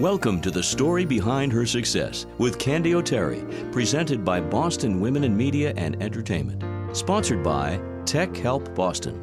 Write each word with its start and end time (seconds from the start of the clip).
Welcome 0.00 0.40
to 0.40 0.50
the 0.50 0.62
story 0.62 1.04
behind 1.04 1.52
her 1.52 1.66
success 1.66 2.24
with 2.38 2.58
Candy 2.58 2.94
O'Terry, 2.94 3.44
presented 3.70 4.24
by 4.24 4.40
Boston 4.40 4.98
Women 4.98 5.24
in 5.24 5.36
Media 5.36 5.74
and 5.76 6.02
Entertainment, 6.02 6.64
sponsored 6.96 7.44
by 7.44 7.78
Tech 8.06 8.34
Help 8.34 8.74
Boston. 8.74 9.20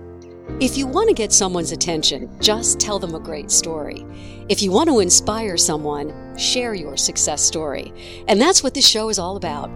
If 0.61 0.77
you 0.77 0.85
want 0.85 1.07
to 1.07 1.15
get 1.15 1.33
someone's 1.33 1.71
attention, 1.71 2.29
just 2.39 2.79
tell 2.79 2.99
them 2.99 3.15
a 3.15 3.19
great 3.19 3.49
story. 3.49 4.05
If 4.49 4.61
you 4.61 4.71
want 4.71 4.87
to 4.89 4.99
inspire 4.99 5.57
someone, 5.57 6.37
share 6.37 6.75
your 6.75 6.95
success 6.95 7.41
story. 7.41 7.91
And 8.27 8.39
that's 8.39 8.61
what 8.61 8.75
this 8.75 8.87
show 8.87 9.09
is 9.09 9.17
all 9.17 9.35
about. 9.35 9.71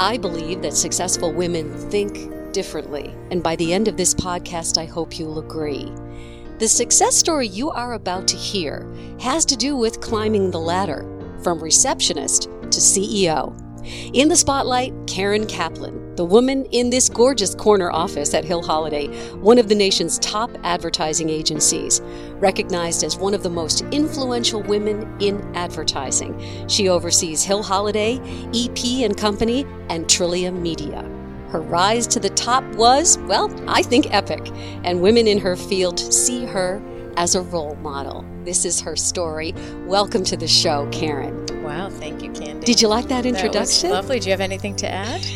I 0.00 0.18
believe 0.18 0.62
that 0.62 0.74
successful 0.74 1.32
women 1.32 1.72
think 1.90 2.52
differently. 2.52 3.14
And 3.30 3.40
by 3.40 3.54
the 3.54 3.72
end 3.72 3.86
of 3.86 3.96
this 3.96 4.14
podcast, 4.14 4.78
I 4.78 4.86
hope 4.86 5.16
you'll 5.16 5.38
agree. 5.38 5.92
The 6.60 6.68
success 6.68 7.16
story 7.16 7.48
you 7.48 7.70
are 7.70 7.94
about 7.94 8.28
to 8.28 8.36
hear 8.36 8.86
has 9.18 9.46
to 9.46 9.56
do 9.56 9.76
with 9.76 10.02
climbing 10.02 10.50
the 10.50 10.60
ladder 10.60 11.06
from 11.42 11.58
receptionist 11.58 12.42
to 12.42 12.80
CEO. 12.80 13.56
In 14.12 14.28
the 14.28 14.36
spotlight, 14.36 14.92
Karen 15.06 15.46
Kaplan, 15.46 16.14
the 16.16 16.24
woman 16.26 16.66
in 16.66 16.90
this 16.90 17.08
gorgeous 17.08 17.54
corner 17.54 17.90
office 17.90 18.34
at 18.34 18.44
Hill 18.44 18.62
Holliday, 18.62 19.06
one 19.36 19.56
of 19.56 19.70
the 19.70 19.74
nation's 19.74 20.18
top 20.18 20.50
advertising 20.62 21.30
agencies, 21.30 22.02
recognized 22.34 23.04
as 23.04 23.16
one 23.16 23.32
of 23.32 23.42
the 23.42 23.48
most 23.48 23.80
influential 23.90 24.62
women 24.62 25.10
in 25.18 25.40
advertising. 25.56 26.38
She 26.68 26.90
oversees 26.90 27.42
Hill 27.42 27.62
Holliday, 27.62 28.20
EP 28.54 28.84
and 29.02 29.16
Company, 29.16 29.64
and 29.88 30.04
Trilia 30.08 30.54
Media. 30.54 31.19
Her 31.50 31.60
rise 31.60 32.06
to 32.06 32.20
the 32.20 32.28
top 32.30 32.62
was, 32.76 33.18
well, 33.26 33.50
I 33.68 33.82
think 33.82 34.14
epic, 34.14 34.52
and 34.84 35.02
women 35.02 35.26
in 35.26 35.36
her 35.38 35.56
field 35.56 35.98
see 35.98 36.44
her 36.44 36.80
as 37.16 37.34
a 37.34 37.40
role 37.40 37.74
model. 37.74 38.24
This 38.44 38.64
is 38.64 38.80
her 38.82 38.94
story. 38.94 39.52
Welcome 39.84 40.22
to 40.24 40.36
the 40.36 40.46
show, 40.46 40.88
Karen. 40.92 41.44
Wow, 41.64 41.90
thank 41.90 42.22
you, 42.22 42.30
Candy. 42.30 42.64
Did 42.64 42.80
you 42.80 42.86
like 42.86 43.08
that 43.08 43.26
introduction? 43.26 43.90
That 43.90 43.96
was 43.96 44.04
lovely. 44.04 44.20
Do 44.20 44.28
you 44.28 44.32
have 44.32 44.40
anything 44.40 44.76
to 44.76 44.88
add? 44.88 45.26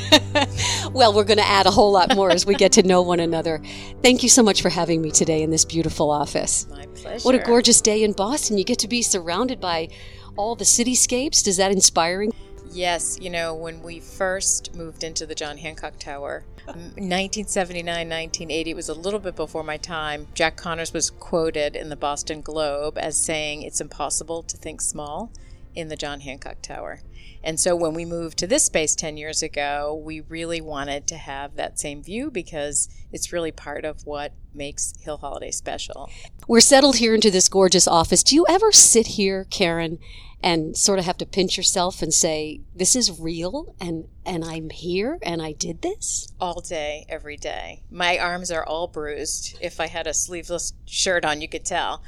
well, 0.93 1.13
we're 1.13 1.25
going 1.25 1.39
to 1.39 1.49
add 1.49 1.67
a 1.67 1.73
whole 1.73 1.91
lot 1.91 2.15
more 2.15 2.31
as 2.31 2.47
we 2.47 2.55
get 2.55 2.71
to 2.73 2.85
know 2.85 3.03
one 3.03 3.19
another. 3.19 3.61
Thank 4.01 4.23
you 4.23 4.29
so 4.29 4.45
much 4.45 4.63
for 4.63 4.69
having 4.69 5.03
me 5.03 5.11
today 5.11 5.43
in 5.43 5.51
this 5.51 5.65
beautiful 5.65 6.13
office. 6.13 6.69
My 6.71 6.87
pleasure. 6.95 7.25
What 7.25 7.35
a 7.35 7.41
gorgeous 7.41 7.81
day 7.81 8.05
in 8.05 8.13
Boston. 8.13 8.57
You 8.57 8.63
get 8.63 8.79
to 8.79 8.89
be 8.89 9.03
surrounded 9.03 9.59
by 9.59 9.89
all 10.37 10.55
the 10.55 10.65
cityscapes. 10.65 11.43
Does 11.43 11.57
that 11.57 11.73
inspiring? 11.73 12.33
Yes, 12.75 13.19
you 13.21 13.31
know, 13.31 13.55
when 13.55 13.83
we 13.85 14.01
first 14.01 14.75
moved 14.75 15.05
into 15.05 15.27
the 15.27 15.35
John 15.37 15.59
Hancock 15.59 15.97
Tower, 16.01 16.43
1979, 16.67 17.87
1980, 17.87 18.71
it 18.71 18.75
was 18.75 18.89
a 18.89 18.95
little 18.95 19.21
bit 19.21 19.37
before 19.37 19.63
my 19.63 19.77
time. 19.77 20.27
Jack 20.35 20.57
Connors 20.57 20.93
was 20.93 21.11
quoted 21.11 21.77
in 21.77 21.89
the 21.89 21.97
Boston 21.97 22.41
Globe 22.41 22.99
as 22.99 23.17
saying, 23.17 23.63
It's 23.63 23.81
impossible 23.81 24.43
to 24.43 24.57
think 24.57 24.81
small 24.81 25.31
in 25.75 25.89
the 25.89 25.97
John 25.97 26.21
Hancock 26.21 26.63
Tower. 26.63 27.01
And 27.43 27.61
so 27.61 27.77
when 27.77 27.93
we 27.93 28.05
moved 28.05 28.39
to 28.39 28.47
this 28.47 28.65
space 28.65 28.95
10 28.95 29.17
years 29.17 29.43
ago, 29.43 30.01
we 30.03 30.21
really 30.21 30.61
wanted 30.61 31.07
to 31.09 31.17
have 31.17 31.57
that 31.57 31.79
same 31.79 32.03
view 32.03 32.31
because 32.31 32.89
it's 33.13 33.33
really 33.33 33.53
part 33.53 33.85
of 33.85 34.07
what 34.07 34.33
makes 34.55 34.95
Hill 35.03 35.19
Holliday 35.19 35.51
special. 35.51 36.11
We're 36.49 36.61
settled 36.61 36.97
here 36.97 37.15
into 37.15 37.31
this 37.31 37.49
gorgeous 37.49 37.87
office. 37.87 38.23
Do 38.23 38.35
you 38.35 38.47
ever 38.49 38.73
sit 38.73 39.09
here, 39.09 39.47
Karen, 39.51 39.99
and 40.43 40.77
sort 40.77 40.99
of 40.99 41.05
have 41.05 41.19
to 41.19 41.27
pinch 41.27 41.57
yourself 41.57 42.03
and 42.03 42.13
say, 42.13 42.61
this 42.75 42.97
is 42.97 43.21
real 43.21 43.75
and, 43.81 44.09
and 44.25 44.45
I'm 44.45 44.71
here 44.71 45.19
and 45.23 45.43
I 45.43 45.53
did 45.53 45.83
this? 45.83 46.33
All 46.41 46.61
day, 46.61 47.05
every 47.09 47.37
day. 47.37 47.83
My 47.91 48.19
arms 48.19 48.51
are 48.51 48.65
all 48.65 48.87
bruised. 48.87 49.59
If 49.61 49.81
I 49.81 49.87
had 49.87 50.07
a 50.07 50.15
sleeveless 50.15 50.73
shirt 50.87 51.25
on, 51.25 51.41
you 51.43 51.49
could 51.49 51.65
tell. 51.65 52.03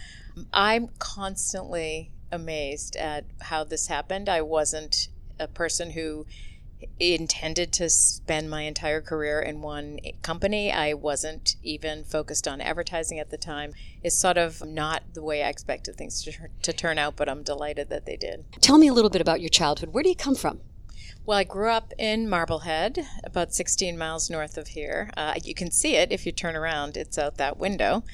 I'm 0.53 0.89
constantly 0.99 2.13
amazed 2.31 2.97
at 2.97 3.25
how 3.43 3.65
this 3.65 3.87
happened. 3.89 4.29
I 4.29 4.43
wasn't 4.43 5.09
a 5.39 5.49
person 5.49 5.91
who 5.91 6.27
intended 7.01 7.73
to 7.73 7.89
spend 7.89 8.51
my 8.51 8.63
entire 8.63 9.01
career 9.01 9.41
in 9.41 9.63
one 9.63 9.99
company. 10.23 10.71
I 10.71 10.93
wasn't 10.93 11.57
even 11.63 12.05
focused 12.05 12.47
on 12.47 12.61
advertising 12.61 13.19
at 13.19 13.31
the 13.31 13.39
time. 13.39 13.73
It's 14.03 14.17
sort 14.17 14.37
of 14.37 14.65
not 14.65 15.03
the 15.15 15.23
way 15.23 15.43
I 15.43 15.49
expected 15.49 15.97
things 15.97 16.23
to, 16.25 16.33
to 16.63 16.73
turn 16.73 16.99
out, 16.99 17.17
but 17.17 17.29
I'm 17.29 17.43
delighted 17.43 17.89
that 17.91 18.05
they 18.07 18.17
did. 18.17 18.45
Tell 18.61 18.79
me 18.79 18.89
a 18.89 18.93
little 18.93 19.11
bit 19.11 19.21
about 19.21 19.41
your 19.41 19.49
childhood. 19.49 19.93
Where 19.93 20.03
do 20.03 20.09
you 20.11 20.17
come 20.17 20.35
from? 20.35 20.61
Well, 21.27 21.39
I 21.39 21.43
grew 21.43 21.71
up 21.71 21.93
in 21.99 22.29
Marblehead, 22.29 23.05
about 23.25 23.53
16 23.53 23.99
miles 23.99 24.31
north 24.31 24.57
of 24.57 24.69
here. 24.69 25.11
Uh, 25.17 25.35
you 25.43 25.55
can 25.55 25.73
see 25.73 25.97
it 25.97 26.13
if 26.13 26.25
you 26.25 26.31
turn 26.31 26.55
around, 26.55 26.97
it's 26.97 27.19
out 27.19 27.37
that 27.39 27.59
window. 27.59 28.05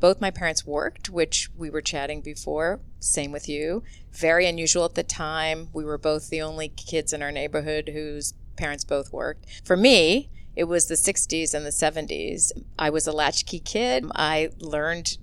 Both 0.00 0.22
my 0.22 0.30
parents 0.30 0.64
worked, 0.64 1.10
which 1.10 1.50
we 1.54 1.68
were 1.68 1.82
chatting 1.82 2.22
before. 2.22 2.80
Same 3.00 3.32
with 3.32 3.50
you. 3.50 3.82
Very 4.12 4.46
unusual 4.46 4.86
at 4.86 4.94
the 4.94 5.02
time. 5.02 5.68
We 5.74 5.84
were 5.84 5.98
both 5.98 6.30
the 6.30 6.40
only 6.40 6.68
kids 6.68 7.12
in 7.12 7.20
our 7.20 7.30
neighborhood 7.30 7.90
whose 7.92 8.32
parents 8.56 8.82
both 8.84 9.12
worked. 9.12 9.44
For 9.62 9.76
me, 9.76 10.30
it 10.56 10.64
was 10.64 10.86
the 10.86 10.94
60s 10.94 11.52
and 11.52 11.66
the 11.66 11.70
70s. 11.70 12.50
I 12.78 12.88
was 12.88 13.06
a 13.06 13.12
latchkey 13.12 13.58
kid. 13.58 14.06
I 14.14 14.48
learned 14.58 15.18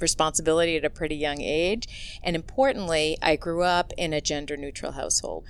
responsibility 0.00 0.76
at 0.76 0.84
a 0.84 0.90
pretty 0.90 1.14
young 1.14 1.40
age. 1.40 2.20
And 2.22 2.34
importantly, 2.34 3.16
I 3.22 3.36
grew 3.36 3.62
up 3.62 3.92
in 3.96 4.12
a 4.12 4.20
gender 4.20 4.56
neutral 4.56 4.92
household 4.92 5.44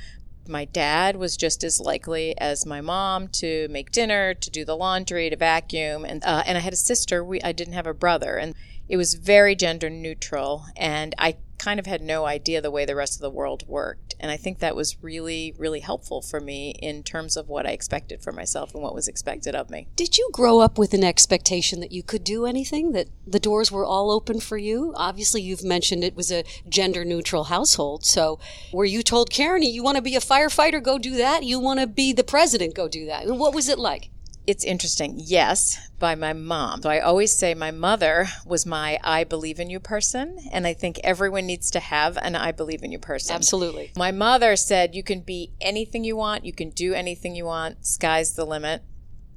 my 0.51 0.67
dad 0.67 1.17
was 1.17 1.37
just 1.37 1.65
as 1.65 1.81
likely 1.81 2.37
as 2.39 2.67
my 2.67 2.81
mom 2.81 3.29
to 3.29 3.69
make 3.69 3.91
dinner, 3.93 4.35
to 4.35 4.51
do 4.51 4.65
the 4.65 4.77
laundry, 4.77 5.31
to 5.31 5.37
vacuum, 5.37 6.05
and 6.05 6.23
uh, 6.25 6.43
and 6.47 6.59
I 6.59 6.61
had 6.61 6.73
a 6.73 6.77
sister. 6.77 7.25
We 7.25 7.41
I 7.43 7.53
didn't 7.53 7.75
have 7.75 7.87
a 7.87 7.95
brother, 7.95 8.37
and 8.37 8.55
it 8.91 8.97
was 8.97 9.15
very 9.15 9.55
gender 9.55 9.89
neutral. 9.89 10.67
And 10.77 11.15
I 11.17 11.37
kind 11.59 11.79
of 11.79 11.87
had 11.87 12.03
no 12.03 12.25
idea 12.25 12.61
the 12.61 12.71
way 12.71 12.85
the 12.85 12.97
rest 12.97 13.15
of 13.15 13.21
the 13.21 13.31
world 13.31 13.63
worked. 13.69 14.17
And 14.19 14.33
I 14.33 14.37
think 14.37 14.59
that 14.59 14.75
was 14.75 14.97
really, 15.01 15.55
really 15.57 15.79
helpful 15.79 16.23
for 16.23 16.41
me 16.41 16.71
in 16.83 17.05
terms 17.05 17.37
of 17.37 17.49
what 17.49 17.67
I 17.67 17.71
expected 17.71 18.21
for 18.21 18.33
myself 18.33 18.75
and 18.75 18.83
what 18.83 18.95
was 18.95 19.07
expected 19.07 19.55
of 19.55 19.71
me. 19.71 19.87
Did 19.95 20.19
you 20.19 20.29
grow 20.33 20.59
up 20.59 20.77
with 20.77 20.93
an 20.93 21.05
expectation 21.05 21.79
that 21.81 21.93
you 21.93 22.03
could 22.03 22.25
do 22.25 22.47
anything, 22.47 22.91
that 22.93 23.09
the 23.25 23.39
doors 23.39 23.71
were 23.71 23.85
all 23.85 24.11
open 24.11 24.41
for 24.41 24.57
you? 24.57 24.93
Obviously, 24.97 25.41
you've 25.41 25.63
mentioned 25.63 26.03
it 26.03 26.17
was 26.17 26.33
a 26.33 26.45
gender 26.69 27.05
neutral 27.05 27.45
household. 27.45 28.05
So, 28.05 28.41
were 28.73 28.85
you 28.85 29.05
told, 29.05 29.31
Karen, 29.31 29.63
you 29.63 29.85
want 29.85 29.97
to 29.97 30.03
be 30.03 30.17
a 30.17 30.21
firefighter, 30.21 30.83
go 30.83 30.99
do 30.99 31.17
that? 31.17 31.45
You 31.45 31.61
want 31.61 31.79
to 31.79 31.87
be 31.87 32.13
the 32.13 32.25
president, 32.25 32.75
go 32.75 32.89
do 32.89 33.07
that? 33.07 33.27
What 33.27 33.55
was 33.55 33.69
it 33.69 33.79
like? 33.79 34.11
It's 34.51 34.65
interesting. 34.65 35.15
Yes, 35.17 35.79
by 36.01 36.17
my 36.17 36.33
mom. 36.33 36.83
So 36.83 36.91
I 36.91 36.99
always 36.99 37.37
say 37.37 37.55
my 37.55 37.71
mother 37.71 38.27
was 38.45 38.67
my 38.67 38.99
I 39.03 39.23
believe 39.23 39.61
in 39.61 39.71
you 39.71 39.79
person. 39.79 40.39
And 40.51 40.67
I 40.67 40.75
think 40.75 40.99
everyone 41.05 41.47
needs 41.47 41.71
to 41.71 41.81
have 41.81 42.19
an 42.19 42.35
I 42.35 42.51
believe 42.51 42.83
in 42.83 42.91
you 42.91 42.99
person. 42.99 43.37
Absolutely. 43.37 43.93
My 43.97 44.11
mother 44.11 44.57
said, 44.57 44.95
you 44.95 45.05
can 45.05 45.21
be 45.21 45.53
anything 45.61 46.03
you 46.03 46.17
want, 46.17 46.45
you 46.45 46.53
can 46.53 46.71
do 46.71 46.95
anything 46.95 47.37
you 47.37 47.45
want, 47.45 47.87
sky's 47.87 48.35
the 48.35 48.45
limit. 48.45 48.83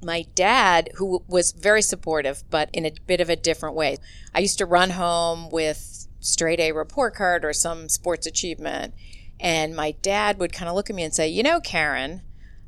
My 0.01 0.25
dad, 0.35 0.89
who 0.95 1.23
was 1.27 1.51
very 1.51 1.81
supportive, 1.81 2.43
but 2.49 2.69
in 2.73 2.85
a 2.85 2.91
bit 3.05 3.21
of 3.21 3.29
a 3.29 3.35
different 3.35 3.75
way. 3.75 3.97
I 4.33 4.39
used 4.39 4.57
to 4.57 4.65
run 4.65 4.89
home 4.89 5.49
with 5.49 6.07
straight 6.19 6.59
A 6.59 6.71
report 6.71 7.15
card 7.15 7.45
or 7.45 7.53
some 7.53 7.87
sports 7.87 8.25
achievement. 8.25 8.95
And 9.39 9.75
my 9.75 9.91
dad 9.91 10.39
would 10.39 10.53
kind 10.53 10.69
of 10.69 10.75
look 10.75 10.89
at 10.89 10.95
me 10.95 11.03
and 11.03 11.13
say, 11.13 11.27
You 11.27 11.43
know, 11.43 11.59
Karen, 11.59 12.21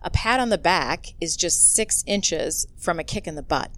a 0.05 0.11
pat 0.11 0.39
on 0.39 0.49
the 0.49 0.57
back 0.57 1.07
is 1.19 1.35
just 1.35 1.73
six 1.73 2.03
inches 2.05 2.67
from 2.77 2.99
a 2.99 3.03
kick 3.03 3.27
in 3.27 3.33
the 3.33 3.41
butt. 3.41 3.71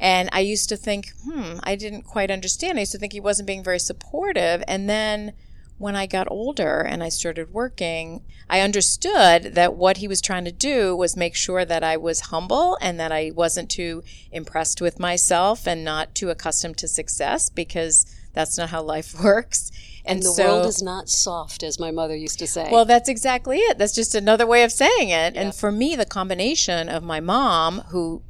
And 0.00 0.28
I 0.32 0.40
used 0.40 0.68
to 0.70 0.76
think, 0.76 1.12
hmm, 1.24 1.58
I 1.62 1.76
didn't 1.76 2.02
quite 2.02 2.32
understand. 2.32 2.76
I 2.76 2.82
used 2.82 2.92
to 2.92 2.98
think 2.98 3.12
he 3.12 3.20
wasn't 3.20 3.46
being 3.46 3.62
very 3.62 3.78
supportive. 3.78 4.64
And 4.66 4.90
then 4.90 5.32
when 5.78 5.94
I 5.94 6.06
got 6.06 6.26
older 6.28 6.80
and 6.80 7.04
I 7.04 7.08
started 7.08 7.52
working, 7.52 8.22
I 8.50 8.60
understood 8.60 9.54
that 9.54 9.76
what 9.76 9.98
he 9.98 10.08
was 10.08 10.20
trying 10.20 10.44
to 10.44 10.52
do 10.52 10.96
was 10.96 11.16
make 11.16 11.36
sure 11.36 11.64
that 11.64 11.84
I 11.84 11.96
was 11.96 12.20
humble 12.20 12.76
and 12.80 12.98
that 12.98 13.12
I 13.12 13.30
wasn't 13.32 13.70
too 13.70 14.02
impressed 14.32 14.80
with 14.80 14.98
myself 14.98 15.68
and 15.68 15.84
not 15.84 16.16
too 16.16 16.30
accustomed 16.30 16.78
to 16.78 16.88
success 16.88 17.48
because 17.48 18.06
that's 18.32 18.58
not 18.58 18.70
how 18.70 18.82
life 18.82 19.14
works. 19.22 19.70
And, 20.06 20.18
and 20.18 20.22
the 20.22 20.32
so, 20.32 20.46
world 20.46 20.66
is 20.66 20.82
not 20.82 21.08
soft, 21.08 21.62
as 21.62 21.80
my 21.80 21.90
mother 21.90 22.14
used 22.14 22.38
to 22.40 22.46
say. 22.46 22.68
Well, 22.70 22.84
that's 22.84 23.08
exactly 23.08 23.58
it. 23.58 23.78
That's 23.78 23.94
just 23.94 24.14
another 24.14 24.46
way 24.46 24.62
of 24.62 24.70
saying 24.70 25.08
it. 25.08 25.34
Yeah. 25.34 25.40
And 25.40 25.54
for 25.54 25.72
me, 25.72 25.96
the 25.96 26.04
combination 26.04 26.88
of 26.88 27.02
my 27.02 27.20
mom, 27.20 27.80
who 27.88 28.22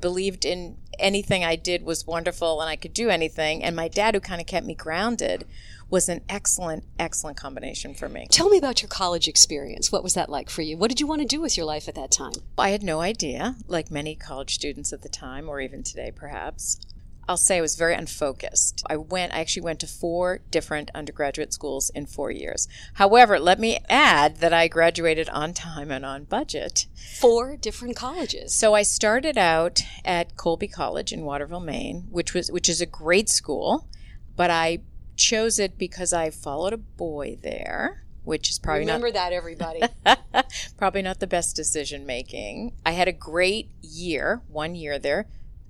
believed 0.00 0.44
in 0.44 0.76
anything 0.98 1.44
I 1.44 1.56
did 1.56 1.82
was 1.84 2.06
wonderful 2.06 2.60
and 2.60 2.70
I 2.70 2.76
could 2.76 2.94
do 2.94 3.08
anything, 3.08 3.62
and 3.64 3.74
my 3.74 3.88
dad, 3.88 4.14
who 4.14 4.20
kind 4.20 4.40
of 4.40 4.46
kept 4.46 4.66
me 4.66 4.74
grounded, 4.74 5.44
was 5.88 6.08
an 6.08 6.20
excellent, 6.28 6.84
excellent 6.98 7.36
combination 7.36 7.94
for 7.94 8.08
me. 8.08 8.26
Tell 8.30 8.48
me 8.48 8.58
about 8.58 8.82
your 8.82 8.88
college 8.88 9.28
experience. 9.28 9.92
What 9.92 10.02
was 10.02 10.14
that 10.14 10.28
like 10.28 10.50
for 10.50 10.62
you? 10.62 10.76
What 10.76 10.88
did 10.88 11.00
you 11.00 11.06
want 11.06 11.22
to 11.22 11.26
do 11.26 11.40
with 11.40 11.56
your 11.56 11.66
life 11.66 11.88
at 11.88 11.94
that 11.94 12.10
time? 12.10 12.32
I 12.58 12.70
had 12.70 12.82
no 12.82 13.00
idea, 13.00 13.56
like 13.68 13.90
many 13.90 14.16
college 14.16 14.54
students 14.54 14.92
at 14.92 15.02
the 15.02 15.08
time, 15.08 15.48
or 15.48 15.60
even 15.60 15.82
today 15.82 16.12
perhaps. 16.14 16.80
I'll 17.28 17.36
say 17.36 17.58
I 17.58 17.60
was 17.60 17.74
very 17.74 17.94
unfocused. 17.94 18.84
I 18.88 18.96
went, 18.96 19.34
I 19.34 19.40
actually 19.40 19.62
went 19.62 19.80
to 19.80 19.86
four 19.86 20.40
different 20.50 20.90
undergraduate 20.94 21.52
schools 21.52 21.90
in 21.90 22.06
four 22.06 22.30
years. 22.30 22.68
However, 22.94 23.40
let 23.40 23.58
me 23.58 23.78
add 23.88 24.36
that 24.36 24.52
I 24.52 24.68
graduated 24.68 25.28
on 25.30 25.52
time 25.52 25.90
and 25.90 26.06
on 26.06 26.24
budget. 26.24 26.86
Four 27.18 27.56
different 27.56 27.96
colleges. 27.96 28.54
So 28.54 28.74
I 28.74 28.82
started 28.82 29.36
out 29.36 29.80
at 30.04 30.36
Colby 30.36 30.68
College 30.68 31.12
in 31.12 31.24
Waterville, 31.24 31.60
Maine, 31.60 32.06
which 32.10 32.32
was 32.32 32.50
which 32.50 32.68
is 32.68 32.80
a 32.80 32.86
great 32.86 33.28
school, 33.28 33.88
but 34.36 34.50
I 34.50 34.80
chose 35.16 35.58
it 35.58 35.78
because 35.78 36.12
I 36.12 36.30
followed 36.30 36.72
a 36.72 36.78
boy 36.78 37.38
there, 37.42 38.04
which 38.22 38.50
is 38.50 38.58
probably 38.58 38.80
Remember 38.80 39.10
that, 39.10 39.32
everybody. 39.32 39.82
probably 40.76 41.02
not 41.02 41.18
the 41.18 41.26
best 41.26 41.56
decision 41.56 42.06
making. 42.06 42.72
I 42.84 42.92
had 42.92 43.08
a 43.08 43.12
great 43.12 43.70
year, 43.82 44.42
one 44.48 44.74
year 44.74 44.98
there. 44.98 45.26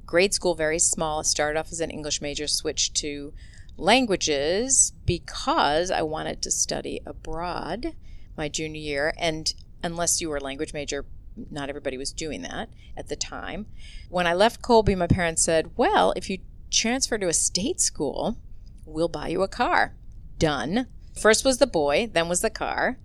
Grade 0.06 0.32
school, 0.32 0.55
very 0.55 0.79
small. 0.79 1.19
I 1.19 1.23
Started 1.23 1.58
off 1.58 1.73
as 1.73 1.81
an 1.81 1.91
English 1.91 2.23
major, 2.23 2.47
switched 2.47 2.94
to 2.97 3.32
languages 3.76 4.93
because 5.05 5.91
I 5.91 6.03
wanted 6.03 6.43
to 6.43 6.50
study 6.53 7.00
abroad 7.05 7.94
my 8.37 8.49
junior 8.49 8.81
year. 8.81 9.14
And 9.19 9.53
unless 9.82 10.20
you 10.20 10.29
were 10.29 10.37
a 10.37 10.44
language 10.44 10.73
major, 10.73 11.05
not 11.50 11.69
everybody 11.69 11.99
was 11.99 12.12
doing 12.12 12.43
that 12.43 12.70
at 12.97 13.08
the 13.08 13.17
time. 13.17 13.67
When 14.08 14.29
I 14.29 14.32
left 14.32 14.62
Colby, 14.62 14.94
my 14.94 15.08
parents 15.08 15.43
said, 15.43 15.73
Well, 15.76 16.12
if 16.14 16.31
you 16.31 16.38
transfer 16.70 17.19
to 17.19 17.29
a 17.29 17.35
state 17.35 17.81
school, 17.81 18.38
we'll 18.85 19.09
buy 19.09 19.29
you 19.29 19.43
a 19.43 19.49
car. 19.49 19.97
Done. 20.38 20.87
First 21.20 21.44
was 21.44 21.59
the 21.59 21.67
boy, 21.67 22.11
then 22.12 22.29
was 22.29 22.43
the 22.43 22.50
car. 22.50 22.99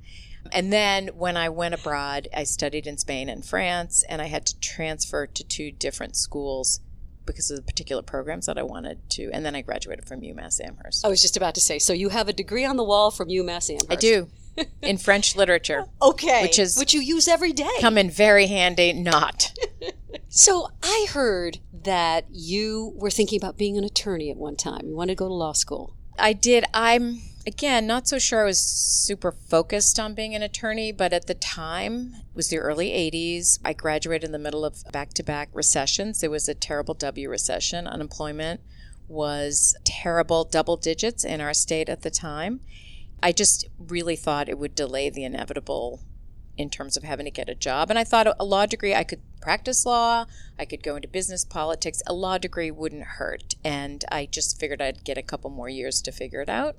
And 0.51 0.71
then 0.71 1.09
when 1.09 1.35
I 1.35 1.49
went 1.49 1.73
abroad, 1.73 2.27
I 2.35 2.43
studied 2.43 2.85
in 2.85 2.97
Spain 2.97 3.29
and 3.29 3.45
France, 3.45 4.03
and 4.07 4.21
I 4.21 4.25
had 4.25 4.45
to 4.47 4.59
transfer 4.59 5.25
to 5.25 5.43
two 5.43 5.71
different 5.71 6.15
schools 6.15 6.79
because 7.25 7.49
of 7.51 7.57
the 7.57 7.63
particular 7.63 8.01
programs 8.01 8.45
that 8.47 8.57
I 8.57 8.63
wanted 8.63 9.09
to. 9.11 9.29
And 9.31 9.45
then 9.45 9.55
I 9.55 9.61
graduated 9.61 10.07
from 10.07 10.21
UMass 10.21 10.59
Amherst. 10.63 11.05
I 11.05 11.09
was 11.09 11.21
just 11.21 11.37
about 11.37 11.55
to 11.55 11.61
say, 11.61 11.79
so 11.79 11.93
you 11.93 12.09
have 12.09 12.27
a 12.27 12.33
degree 12.33 12.65
on 12.65 12.77
the 12.77 12.83
wall 12.83 13.11
from 13.11 13.29
UMass 13.29 13.69
Amherst. 13.69 13.91
I 13.91 13.95
do 13.95 14.27
in 14.81 14.97
French 15.07 15.35
literature. 15.35 15.85
Okay. 16.01 16.41
Which 16.43 16.59
is- 16.59 16.77
which 16.77 16.93
you 16.93 17.01
use 17.01 17.27
every 17.27 17.53
day. 17.53 17.69
Come 17.79 17.97
in 17.97 18.09
very 18.09 18.47
handy, 18.47 18.93
not. 18.93 19.51
So 20.33 20.69
I 20.83 21.07
heard 21.09 21.59
that 21.83 22.25
you 22.31 22.93
were 22.95 23.09
thinking 23.09 23.37
about 23.41 23.57
being 23.57 23.77
an 23.77 23.83
attorney 23.83 24.29
at 24.29 24.37
one 24.37 24.55
time. 24.55 24.81
You 24.87 24.95
wanted 24.95 25.13
to 25.13 25.15
go 25.17 25.27
to 25.27 25.33
law 25.33 25.51
school. 25.53 25.95
I 26.17 26.31
did. 26.33 26.63
I'm 26.73 27.21
again 27.45 27.87
not 27.87 28.07
so 28.07 28.19
sure 28.19 28.41
I 28.41 28.45
was 28.45 28.59
super 28.59 29.31
focused 29.31 29.99
on 29.99 30.13
being 30.13 30.35
an 30.35 30.43
attorney, 30.43 30.91
but 30.91 31.13
at 31.13 31.27
the 31.27 31.33
time 31.33 32.13
it 32.15 32.35
was 32.35 32.49
the 32.49 32.59
early 32.59 32.89
80s. 32.89 33.59
I 33.63 33.73
graduated 33.73 34.23
in 34.23 34.31
the 34.31 34.39
middle 34.39 34.65
of 34.65 34.83
back-to-back 34.91 35.49
recessions. 35.53 36.21
There 36.21 36.29
was 36.29 36.47
a 36.47 36.53
terrible 36.53 36.93
W 36.93 37.29
recession. 37.29 37.87
Unemployment 37.87 38.61
was 39.07 39.75
terrible, 39.83 40.43
double 40.43 40.77
digits 40.77 41.23
in 41.23 41.41
our 41.41 41.53
state 41.53 41.89
at 41.89 42.01
the 42.01 42.09
time. 42.09 42.61
I 43.21 43.31
just 43.31 43.67
really 43.77 44.15
thought 44.15 44.49
it 44.49 44.57
would 44.57 44.73
delay 44.73 45.09
the 45.09 45.23
inevitable 45.23 46.01
in 46.57 46.69
terms 46.69 46.97
of 46.97 47.03
having 47.03 47.25
to 47.25 47.31
get 47.31 47.49
a 47.49 47.55
job. 47.55 47.89
And 47.89 47.99
I 47.99 48.03
thought 48.03 48.27
a 48.39 48.45
law 48.45 48.65
degree, 48.65 48.95
I 48.95 49.03
could 49.03 49.21
practice 49.41 49.85
law, 49.85 50.25
I 50.57 50.65
could 50.65 50.83
go 50.83 50.95
into 50.95 51.07
business 51.07 51.45
politics. 51.45 52.01
A 52.07 52.13
law 52.13 52.37
degree 52.37 52.71
wouldn't 52.71 53.03
hurt. 53.03 53.55
And 53.63 54.03
I 54.11 54.25
just 54.25 54.59
figured 54.59 54.81
I'd 54.81 55.03
get 55.03 55.17
a 55.17 55.23
couple 55.23 55.49
more 55.49 55.69
years 55.69 56.01
to 56.03 56.11
figure 56.11 56.41
it 56.41 56.49
out. 56.49 56.75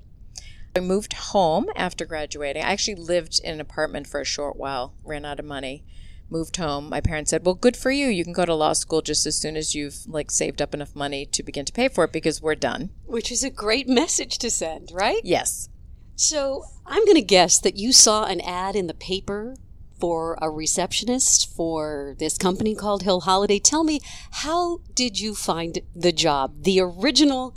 I 0.74 0.80
moved 0.80 1.12
home 1.12 1.66
after 1.76 2.06
graduating. 2.06 2.62
I 2.62 2.72
actually 2.72 2.94
lived 2.94 3.40
in 3.44 3.54
an 3.54 3.60
apartment 3.60 4.06
for 4.06 4.20
a 4.20 4.24
short 4.24 4.56
while, 4.56 4.94
ran 5.04 5.24
out 5.24 5.38
of 5.38 5.44
money, 5.44 5.84
moved 6.30 6.56
home. 6.56 6.88
My 6.88 7.00
parents 7.00 7.30
said, 7.30 7.44
"Well, 7.44 7.54
good 7.54 7.76
for 7.76 7.90
you. 7.90 8.06
You 8.06 8.24
can 8.24 8.32
go 8.32 8.46
to 8.46 8.54
law 8.54 8.72
school 8.72 9.02
just 9.02 9.26
as 9.26 9.36
soon 9.36 9.56
as 9.56 9.74
you've 9.74 10.06
like 10.06 10.30
saved 10.30 10.62
up 10.62 10.72
enough 10.72 10.96
money 10.96 11.26
to 11.26 11.42
begin 11.42 11.66
to 11.66 11.72
pay 11.72 11.88
for 11.88 12.04
it 12.04 12.12
because 12.12 12.40
we're 12.40 12.54
done." 12.54 12.90
Which 13.04 13.30
is 13.30 13.44
a 13.44 13.50
great 13.50 13.88
message 14.00 14.38
to 14.38 14.50
send, 14.50 14.90
right? 14.92 15.20
Yes. 15.22 15.68
So 16.16 16.64
I'm 16.86 17.04
going 17.04 17.16
to 17.16 17.22
guess 17.22 17.58
that 17.58 17.76
you 17.76 17.92
saw 17.92 18.24
an 18.24 18.40
ad 18.40 18.76
in 18.76 18.86
the 18.86 18.94
paper 18.94 19.56
for 19.98 20.36
a 20.42 20.50
receptionist 20.50 21.54
for 21.54 22.16
this 22.18 22.36
company 22.36 22.74
called 22.74 23.02
Hill 23.02 23.20
Holliday. 23.20 23.60
Tell 23.60 23.84
me, 23.84 24.00
how 24.30 24.80
did 24.94 25.20
you 25.20 25.34
find 25.34 25.78
the 25.94 26.12
job, 26.12 26.64
the 26.64 26.80
original 26.80 27.54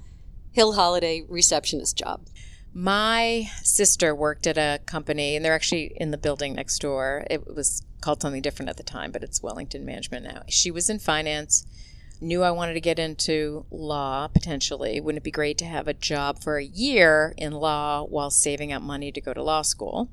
Hill 0.52 0.74
Holliday 0.74 1.24
receptionist 1.28 1.98
job? 1.98 2.28
My 2.78 3.50
sister 3.64 4.14
worked 4.14 4.46
at 4.46 4.58
a 4.58 4.82
company, 4.86 5.38
and 5.38 5.46
they're 5.46 5.54
actually 5.54 5.94
in 5.96 6.12
the 6.12 6.18
building 6.18 6.56
next 6.56 6.80
door. 6.80 7.26
It 7.30 7.56
was 7.56 7.82
called 8.02 8.22
something 8.22 8.42
different 8.42 8.68
at 8.68 8.76
the 8.76 8.84
time, 8.84 9.14
but 9.14 9.24
it's 9.24 9.42
Wellington 9.42 9.86
Management 9.86 10.26
now. 10.26 10.44
She 10.50 10.72
was 10.72 10.90
in 10.90 11.00
finance, 11.00 11.66
knew 12.20 12.44
I 12.44 12.52
wanted 12.52 12.74
to 12.74 12.82
get 12.82 13.00
into 13.00 13.66
law 13.72 14.28
potentially. 14.28 15.00
Wouldn't 15.00 15.22
it 15.22 15.24
be 15.24 15.32
great 15.32 15.58
to 15.60 15.66
have 15.66 15.88
a 15.88 15.94
job 15.94 16.44
for 16.44 16.58
a 16.58 16.66
year 16.66 17.34
in 17.38 17.54
law 17.54 18.04
while 18.04 18.30
saving 18.30 18.74
up 18.74 18.82
money 18.82 19.10
to 19.10 19.22
go 19.22 19.34
to 19.34 19.42
law 19.42 19.62
school? 19.62 20.10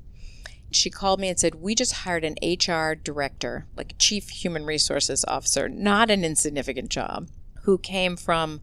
She 0.71 0.89
called 0.89 1.19
me 1.19 1.27
and 1.27 1.37
said, 1.37 1.55
We 1.55 1.75
just 1.75 1.91
hired 1.91 2.23
an 2.23 2.37
HR 2.41 2.95
director, 2.95 3.67
like 3.75 3.91
a 3.91 3.95
chief 3.95 4.29
human 4.29 4.63
resources 4.65 5.25
officer, 5.27 5.67
not 5.67 6.09
an 6.09 6.23
insignificant 6.23 6.87
job, 6.87 7.27
who 7.63 7.77
came 7.77 8.15
from 8.15 8.61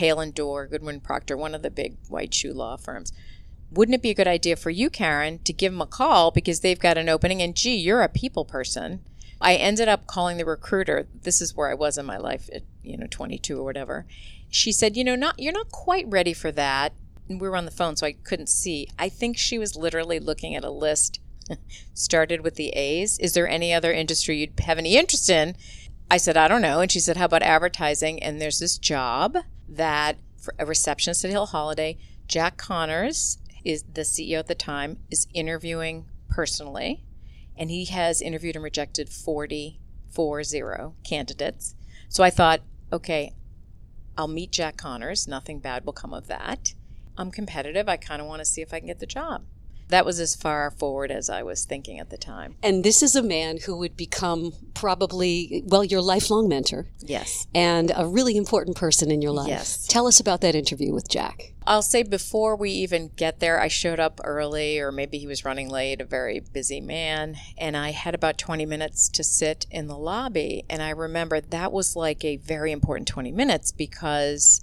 and 0.00 0.34
Dorr, 0.34 0.66
Goodwin 0.68 1.00
Procter, 1.00 1.36
one 1.36 1.54
of 1.54 1.62
the 1.62 1.70
big 1.70 1.96
white 2.08 2.32
shoe 2.32 2.54
law 2.54 2.76
firms 2.76 3.12
wouldn't 3.72 3.94
it 3.94 4.02
be 4.02 4.10
a 4.10 4.14
good 4.14 4.28
idea 4.28 4.56
for 4.56 4.70
you, 4.70 4.90
Karen, 4.90 5.38
to 5.44 5.52
give 5.52 5.72
them 5.72 5.80
a 5.80 5.86
call 5.86 6.30
because 6.30 6.60
they've 6.60 6.78
got 6.78 6.98
an 6.98 7.08
opening? 7.08 7.40
And 7.40 7.56
gee, 7.56 7.76
you're 7.76 8.02
a 8.02 8.08
people 8.08 8.44
person. 8.44 9.00
I 9.40 9.54
ended 9.54 9.88
up 9.88 10.06
calling 10.06 10.36
the 10.36 10.44
recruiter. 10.44 11.08
This 11.22 11.40
is 11.40 11.56
where 11.56 11.68
I 11.68 11.74
was 11.74 11.98
in 11.98 12.06
my 12.06 12.18
life 12.18 12.48
at, 12.52 12.62
you 12.82 12.96
know, 12.96 13.06
22 13.10 13.58
or 13.58 13.64
whatever. 13.64 14.06
She 14.50 14.72
said, 14.72 14.96
you 14.96 15.04
know, 15.04 15.16
not 15.16 15.38
you're 15.38 15.52
not 15.52 15.70
quite 15.70 16.06
ready 16.08 16.32
for 16.32 16.52
that. 16.52 16.92
And 17.28 17.40
we 17.40 17.48
were 17.48 17.56
on 17.56 17.64
the 17.64 17.70
phone, 17.70 17.96
so 17.96 18.06
I 18.06 18.12
couldn't 18.12 18.48
see. 18.48 18.88
I 18.98 19.08
think 19.08 19.38
she 19.38 19.58
was 19.58 19.74
literally 19.74 20.20
looking 20.20 20.54
at 20.54 20.64
a 20.64 20.70
list. 20.70 21.20
Started 21.94 22.42
with 22.42 22.54
the 22.54 22.68
A's. 22.70 23.18
Is 23.18 23.32
there 23.32 23.48
any 23.48 23.72
other 23.72 23.92
industry 23.92 24.38
you'd 24.38 24.60
have 24.60 24.78
any 24.78 24.96
interest 24.96 25.28
in? 25.28 25.56
I 26.10 26.18
said, 26.18 26.36
I 26.36 26.46
don't 26.46 26.62
know. 26.62 26.80
And 26.80 26.92
she 26.92 27.00
said, 27.00 27.16
How 27.16 27.24
about 27.24 27.42
advertising? 27.42 28.22
And 28.22 28.40
there's 28.40 28.58
this 28.58 28.78
job 28.78 29.38
that 29.68 30.18
for 30.36 30.54
a 30.58 30.66
receptionist 30.66 31.24
at 31.24 31.30
Hill 31.30 31.46
Holliday, 31.46 31.98
Jack 32.28 32.56
Connors 32.58 33.38
is 33.64 33.84
the 33.92 34.02
CEO 34.02 34.38
at 34.38 34.46
the 34.46 34.54
time, 34.54 34.98
is 35.10 35.26
interviewing 35.34 36.06
personally, 36.28 37.04
and 37.56 37.70
he 37.70 37.84
has 37.86 38.20
interviewed 38.20 38.56
and 38.56 38.64
rejected 38.64 39.08
40, 39.08 39.80
40 40.10 40.94
candidates. 41.04 41.74
So 42.08 42.22
I 42.22 42.30
thought, 42.30 42.60
okay, 42.92 43.34
I'll 44.16 44.28
meet 44.28 44.52
Jack 44.52 44.76
Connors. 44.76 45.26
Nothing 45.26 45.58
bad 45.58 45.84
will 45.84 45.92
come 45.92 46.12
of 46.12 46.26
that. 46.26 46.74
I'm 47.16 47.30
competitive. 47.30 47.88
I 47.88 47.96
kind 47.96 48.20
of 48.20 48.28
want 48.28 48.40
to 48.40 48.44
see 48.44 48.62
if 48.62 48.72
I 48.72 48.78
can 48.78 48.88
get 48.88 48.98
the 48.98 49.06
job. 49.06 49.44
That 49.92 50.06
was 50.06 50.18
as 50.20 50.34
far 50.34 50.70
forward 50.70 51.10
as 51.10 51.28
I 51.28 51.42
was 51.42 51.66
thinking 51.66 51.98
at 52.00 52.08
the 52.08 52.16
time. 52.16 52.56
And 52.62 52.82
this 52.82 53.02
is 53.02 53.14
a 53.14 53.22
man 53.22 53.58
who 53.66 53.76
would 53.76 53.94
become 53.94 54.54
probably, 54.72 55.62
well, 55.66 55.84
your 55.84 56.00
lifelong 56.00 56.48
mentor 56.48 56.86
Yes. 57.00 57.46
and 57.54 57.92
a 57.94 58.06
really 58.06 58.38
important 58.38 58.74
person 58.74 59.10
in 59.10 59.20
your 59.20 59.32
life. 59.32 59.48
Yes. 59.48 59.86
Tell 59.86 60.06
us 60.06 60.18
about 60.18 60.40
that 60.40 60.54
interview 60.54 60.94
with 60.94 61.10
Jack. 61.10 61.52
I'll 61.66 61.82
say 61.82 62.02
before 62.02 62.56
we 62.56 62.70
even 62.70 63.10
get 63.16 63.38
there, 63.40 63.60
I 63.60 63.68
showed 63.68 64.00
up 64.00 64.18
early, 64.24 64.78
or 64.80 64.90
maybe 64.92 65.18
he 65.18 65.26
was 65.26 65.44
running 65.44 65.68
late, 65.68 66.00
a 66.00 66.06
very 66.06 66.40
busy 66.40 66.80
man. 66.80 67.36
And 67.58 67.76
I 67.76 67.90
had 67.90 68.14
about 68.14 68.38
20 68.38 68.64
minutes 68.64 69.10
to 69.10 69.22
sit 69.22 69.66
in 69.70 69.88
the 69.88 69.96
lobby. 69.98 70.64
And 70.70 70.82
I 70.82 70.88
remember 70.90 71.40
that 71.42 71.70
was 71.70 71.94
like 71.96 72.24
a 72.24 72.36
very 72.38 72.72
important 72.72 73.08
20 73.08 73.30
minutes 73.30 73.72
because 73.72 74.62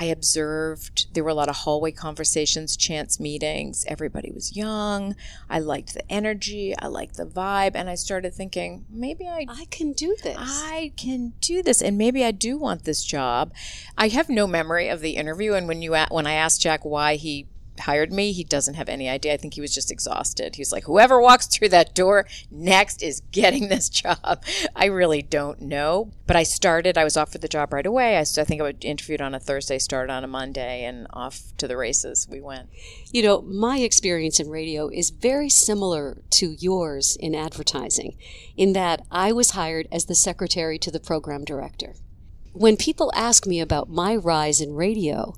I 0.00 0.04
observed 0.04 1.14
there 1.14 1.22
were 1.22 1.28
a 1.28 1.34
lot 1.34 1.50
of 1.50 1.56
hallway 1.56 1.92
conversations, 1.92 2.74
chance 2.74 3.20
meetings. 3.20 3.84
Everybody 3.86 4.32
was 4.32 4.56
young. 4.56 5.14
I 5.50 5.58
liked 5.58 5.92
the 5.92 6.10
energy, 6.10 6.74
I 6.78 6.86
liked 6.86 7.18
the 7.18 7.26
vibe. 7.26 7.72
And 7.74 7.90
I 7.90 7.96
started 7.96 8.32
thinking, 8.32 8.86
maybe 8.88 9.28
I 9.28 9.44
I 9.46 9.66
can 9.66 9.92
do 9.92 10.16
this. 10.22 10.38
I 10.38 10.92
can 10.96 11.34
do 11.42 11.62
this, 11.62 11.82
and 11.82 11.98
maybe 11.98 12.24
I 12.24 12.30
do 12.30 12.56
want 12.56 12.84
this 12.84 13.04
job. 13.04 13.52
I 13.98 14.08
have 14.08 14.30
no 14.30 14.46
memory 14.46 14.88
of 14.88 15.02
the 15.02 15.16
interview, 15.16 15.52
and 15.52 15.68
when 15.68 15.82
you 15.82 15.94
when 16.10 16.26
I 16.26 16.32
asked 16.32 16.62
Jack 16.62 16.82
why 16.82 17.16
he 17.16 17.46
hired 17.80 18.12
me, 18.12 18.32
he 18.32 18.44
doesn't 18.44 18.74
have 18.74 18.88
any 18.88 19.08
idea. 19.08 19.34
I 19.34 19.36
think 19.36 19.54
he 19.54 19.60
was 19.60 19.74
just 19.74 19.90
exhausted. 19.90 20.56
He's 20.56 20.72
like, 20.72 20.84
whoever 20.84 21.20
walks 21.20 21.46
through 21.46 21.70
that 21.70 21.94
door 21.94 22.26
next 22.50 23.02
is 23.02 23.22
getting 23.32 23.68
this 23.68 23.88
job. 23.88 24.44
I 24.74 24.86
really 24.86 25.22
don't 25.22 25.60
know, 25.60 26.12
but 26.26 26.36
I 26.36 26.42
started. 26.42 26.96
I 26.96 27.04
was 27.04 27.16
offered 27.16 27.40
the 27.40 27.48
job 27.48 27.72
right 27.72 27.86
away. 27.86 28.16
I, 28.16 28.20
I 28.20 28.24
think 28.24 28.60
I 28.60 28.70
interviewed 28.80 29.20
on 29.20 29.34
a 29.34 29.40
Thursday, 29.40 29.78
started 29.78 30.12
on 30.12 30.24
a 30.24 30.28
Monday, 30.28 30.84
and 30.84 31.06
off 31.12 31.40
to 31.58 31.68
the 31.68 31.76
races 31.76 32.28
we 32.30 32.40
went. 32.40 32.68
You 33.12 33.22
know, 33.22 33.42
my 33.42 33.78
experience 33.78 34.40
in 34.40 34.48
radio 34.48 34.88
is 34.88 35.10
very 35.10 35.48
similar 35.48 36.22
to 36.30 36.56
yours 36.58 37.16
in 37.18 37.34
advertising, 37.34 38.16
in 38.56 38.72
that 38.74 39.04
I 39.10 39.32
was 39.32 39.50
hired 39.50 39.88
as 39.90 40.06
the 40.06 40.14
secretary 40.14 40.78
to 40.78 40.90
the 40.90 41.00
program 41.00 41.44
director. 41.44 41.94
When 42.52 42.76
people 42.76 43.12
ask 43.14 43.46
me 43.46 43.60
about 43.60 43.88
my 43.88 44.16
rise 44.16 44.60
in 44.60 44.74
radio, 44.74 45.34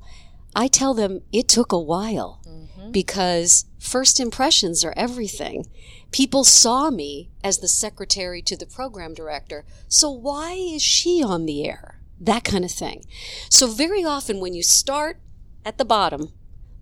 I 0.54 0.68
tell 0.68 0.94
them 0.94 1.22
it 1.32 1.48
took 1.48 1.72
a 1.72 1.78
while 1.78 2.40
mm-hmm. 2.46 2.90
because 2.90 3.64
first 3.78 4.20
impressions 4.20 4.84
are 4.84 4.94
everything. 4.96 5.66
People 6.10 6.44
saw 6.44 6.90
me 6.90 7.30
as 7.42 7.58
the 7.58 7.68
secretary 7.68 8.42
to 8.42 8.56
the 8.56 8.66
program 8.66 9.14
director, 9.14 9.64
so 9.88 10.10
why 10.10 10.52
is 10.52 10.82
she 10.82 11.22
on 11.22 11.46
the 11.46 11.66
air? 11.66 12.00
That 12.20 12.44
kind 12.44 12.64
of 12.64 12.70
thing. 12.70 13.04
So, 13.48 13.66
very 13.66 14.04
often 14.04 14.38
when 14.38 14.54
you 14.54 14.62
start 14.62 15.18
at 15.64 15.78
the 15.78 15.84
bottom, 15.84 16.32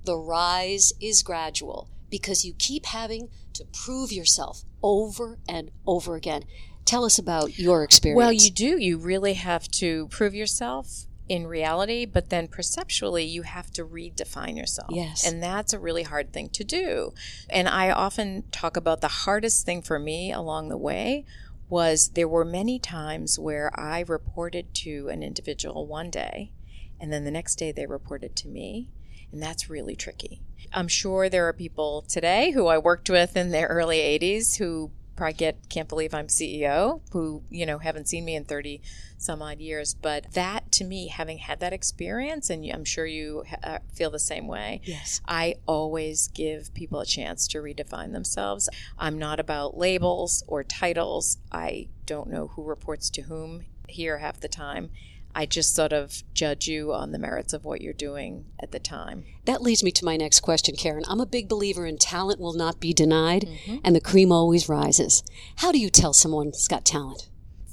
the 0.04 0.16
rise 0.16 0.92
is 1.00 1.22
gradual 1.22 1.88
because 2.10 2.44
you 2.44 2.54
keep 2.58 2.86
having 2.86 3.28
to 3.54 3.64
prove 3.64 4.12
yourself 4.12 4.64
over 4.82 5.38
and 5.48 5.70
over 5.86 6.16
again. 6.16 6.44
Tell 6.84 7.04
us 7.04 7.18
about 7.18 7.58
your 7.58 7.84
experience. 7.84 8.16
Well, 8.18 8.32
you 8.32 8.50
do. 8.50 8.78
You 8.78 8.98
really 8.98 9.34
have 9.34 9.68
to 9.72 10.08
prove 10.08 10.34
yourself 10.34 11.06
in 11.30 11.46
reality, 11.46 12.04
but 12.04 12.28
then 12.28 12.48
perceptually, 12.48 13.24
you 13.24 13.42
have 13.42 13.70
to 13.70 13.86
redefine 13.86 14.56
yourself. 14.56 14.88
Yes. 14.90 15.24
And 15.24 15.40
that's 15.40 15.72
a 15.72 15.78
really 15.78 16.02
hard 16.02 16.32
thing 16.32 16.48
to 16.48 16.64
do. 16.64 17.14
And 17.48 17.68
I 17.68 17.92
often 17.92 18.42
talk 18.50 18.76
about 18.76 19.00
the 19.00 19.06
hardest 19.06 19.64
thing 19.64 19.80
for 19.80 20.00
me 20.00 20.32
along 20.32 20.70
the 20.70 20.76
way 20.76 21.24
was 21.68 22.08
there 22.14 22.26
were 22.26 22.44
many 22.44 22.80
times 22.80 23.38
where 23.38 23.70
I 23.78 24.00
reported 24.08 24.74
to 24.74 25.08
an 25.08 25.22
individual 25.22 25.86
one 25.86 26.10
day, 26.10 26.50
and 26.98 27.12
then 27.12 27.22
the 27.22 27.30
next 27.30 27.54
day 27.54 27.70
they 27.70 27.86
reported 27.86 28.34
to 28.34 28.48
me. 28.48 28.88
And 29.30 29.40
that's 29.40 29.70
really 29.70 29.94
tricky. 29.94 30.42
I'm 30.72 30.88
sure 30.88 31.28
there 31.28 31.46
are 31.46 31.52
people 31.52 32.02
today 32.08 32.50
who 32.50 32.66
I 32.66 32.78
worked 32.78 33.08
with 33.08 33.36
in 33.36 33.50
their 33.50 33.68
early 33.68 33.98
80s 33.98 34.56
who 34.56 34.90
probably 35.20 35.34
get 35.34 35.68
can't 35.68 35.88
believe 35.88 36.14
I'm 36.14 36.28
CEO 36.28 37.02
who 37.12 37.42
you 37.50 37.66
know 37.66 37.78
haven't 37.78 38.08
seen 38.08 38.24
me 38.24 38.34
in 38.34 38.44
30 38.44 38.80
some 39.18 39.42
odd 39.42 39.60
years 39.60 39.92
but 39.92 40.32
that 40.32 40.59
to 40.72 40.84
me 40.84 41.08
having 41.08 41.38
had 41.38 41.60
that 41.60 41.72
experience 41.72 42.50
and 42.50 42.64
I'm 42.70 42.84
sure 42.84 43.06
you 43.06 43.44
uh, 43.62 43.78
feel 43.92 44.10
the 44.10 44.18
same 44.18 44.46
way 44.46 44.80
Yes. 44.84 45.20
I 45.26 45.56
always 45.66 46.28
give 46.28 46.72
people 46.74 47.00
a 47.00 47.06
chance 47.06 47.46
to 47.48 47.58
redefine 47.58 48.12
themselves 48.12 48.68
I'm 48.98 49.18
not 49.18 49.40
about 49.40 49.76
labels 49.76 50.42
or 50.46 50.64
titles 50.64 51.38
I 51.50 51.88
don't 52.06 52.28
know 52.28 52.48
who 52.48 52.62
reports 52.62 53.10
to 53.10 53.22
whom 53.22 53.64
here 53.88 54.18
half 54.18 54.40
the 54.40 54.48
time 54.48 54.90
I 55.34 55.46
just 55.46 55.74
sort 55.74 55.92
of 55.92 56.22
judge 56.34 56.66
you 56.66 56.92
on 56.92 57.12
the 57.12 57.18
merits 57.18 57.52
of 57.52 57.64
what 57.64 57.80
you're 57.80 57.92
doing 57.92 58.46
at 58.60 58.72
the 58.72 58.80
time. 58.80 59.24
That 59.44 59.62
leads 59.62 59.84
me 59.84 59.92
to 59.92 60.04
my 60.04 60.16
next 60.16 60.40
question, 60.40 60.74
Karen. 60.76 61.04
I'm 61.08 61.20
a 61.20 61.26
big 61.26 61.48
believer 61.48 61.86
in 61.86 61.98
talent 61.98 62.40
will 62.40 62.52
not 62.52 62.80
be 62.80 62.92
denied, 62.92 63.48
and 63.84 63.94
the 63.94 64.00
cream 64.00 64.32
always 64.32 64.68
rises. 64.68 65.22
How 65.56 65.70
do 65.70 65.78
you 65.78 65.88
tell 65.88 66.12
someone's 66.12 66.66
got 66.66 66.84
talent? 66.84 67.29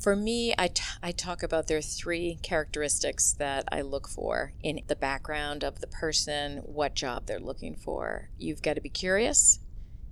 For 0.07 0.15
me, 0.15 0.55
I, 0.57 0.69
t- 0.69 0.83
I 1.03 1.11
talk 1.11 1.43
about 1.43 1.67
there 1.67 1.79
are 1.79 1.81
three 1.81 2.39
characteristics 2.41 3.33
that 3.39 3.65
I 3.73 3.81
look 3.81 4.07
for 4.07 4.53
in 4.63 4.79
the 4.87 4.95
background 4.95 5.65
of 5.65 5.81
the 5.81 5.87
person, 5.87 6.59
what 6.59 6.95
job 6.95 7.25
they're 7.25 7.41
looking 7.41 7.75
for. 7.75 8.29
You've 8.37 8.61
got 8.61 8.75
to 8.75 8.81
be 8.81 8.87
curious, 8.87 9.59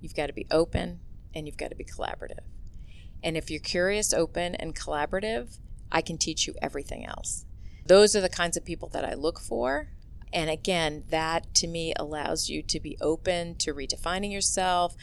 you've 0.02 0.14
got 0.14 0.26
to 0.26 0.34
be 0.34 0.46
open, 0.50 1.00
and 1.34 1.46
you've 1.46 1.56
got 1.56 1.70
to 1.70 1.76
be 1.76 1.82
collaborative. 1.82 2.44
And 3.22 3.38
if 3.38 3.50
you're 3.50 3.58
curious, 3.58 4.12
open, 4.12 4.54
and 4.56 4.76
collaborative, 4.76 5.60
I 5.90 6.02
can 6.02 6.18
teach 6.18 6.46
you 6.46 6.52
everything 6.60 7.06
else. 7.06 7.46
Those 7.86 8.14
are 8.14 8.20
the 8.20 8.28
kinds 8.28 8.58
of 8.58 8.66
people 8.66 8.90
that 8.90 9.06
I 9.06 9.14
look 9.14 9.40
for. 9.40 9.88
And 10.30 10.50
again, 10.50 11.04
that 11.08 11.54
to 11.54 11.66
me 11.66 11.94
allows 11.96 12.50
you 12.50 12.62
to 12.64 12.80
be 12.80 12.98
open 13.00 13.54
to 13.60 13.72
redefining 13.72 14.30
yourself, 14.30 14.94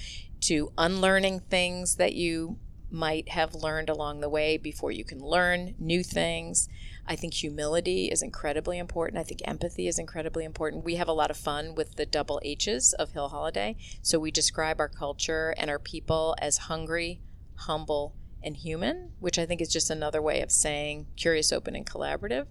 to 0.41 0.71
unlearning 0.77 1.39
things 1.39 1.95
that 1.95 2.13
you 2.13 2.59
might 2.93 3.29
have 3.29 3.55
learned 3.55 3.89
along 3.89 4.19
the 4.19 4.29
way 4.29 4.55
before 4.55 4.91
you 4.91 5.03
can 5.03 5.19
learn 5.19 5.73
new 5.79 6.03
things. 6.03 6.69
I 7.07 7.15
think 7.15 7.33
humility 7.33 8.05
is 8.05 8.21
incredibly 8.21 8.77
important. 8.77 9.19
I 9.19 9.23
think 9.23 9.41
empathy 9.43 9.87
is 9.87 9.97
incredibly 9.97 10.45
important. 10.45 10.85
We 10.85 10.95
have 10.95 11.07
a 11.07 11.13
lot 11.13 11.31
of 11.31 11.35
fun 11.35 11.73
with 11.73 11.95
the 11.95 12.05
double 12.05 12.39
H's 12.43 12.93
of 12.93 13.11
Hill 13.11 13.29
Holliday. 13.29 13.77
So 14.03 14.19
we 14.19 14.29
describe 14.29 14.79
our 14.79 14.87
culture 14.87 15.55
and 15.57 15.71
our 15.71 15.79
people 15.79 16.35
as 16.39 16.59
hungry, 16.69 17.19
humble, 17.55 18.13
and 18.43 18.55
human, 18.55 19.13
which 19.19 19.39
I 19.39 19.45
think 19.47 19.59
is 19.59 19.73
just 19.73 19.89
another 19.89 20.21
way 20.21 20.41
of 20.41 20.51
saying 20.51 21.07
curious, 21.15 21.51
open, 21.51 21.75
and 21.75 21.85
collaborative. 21.85 22.45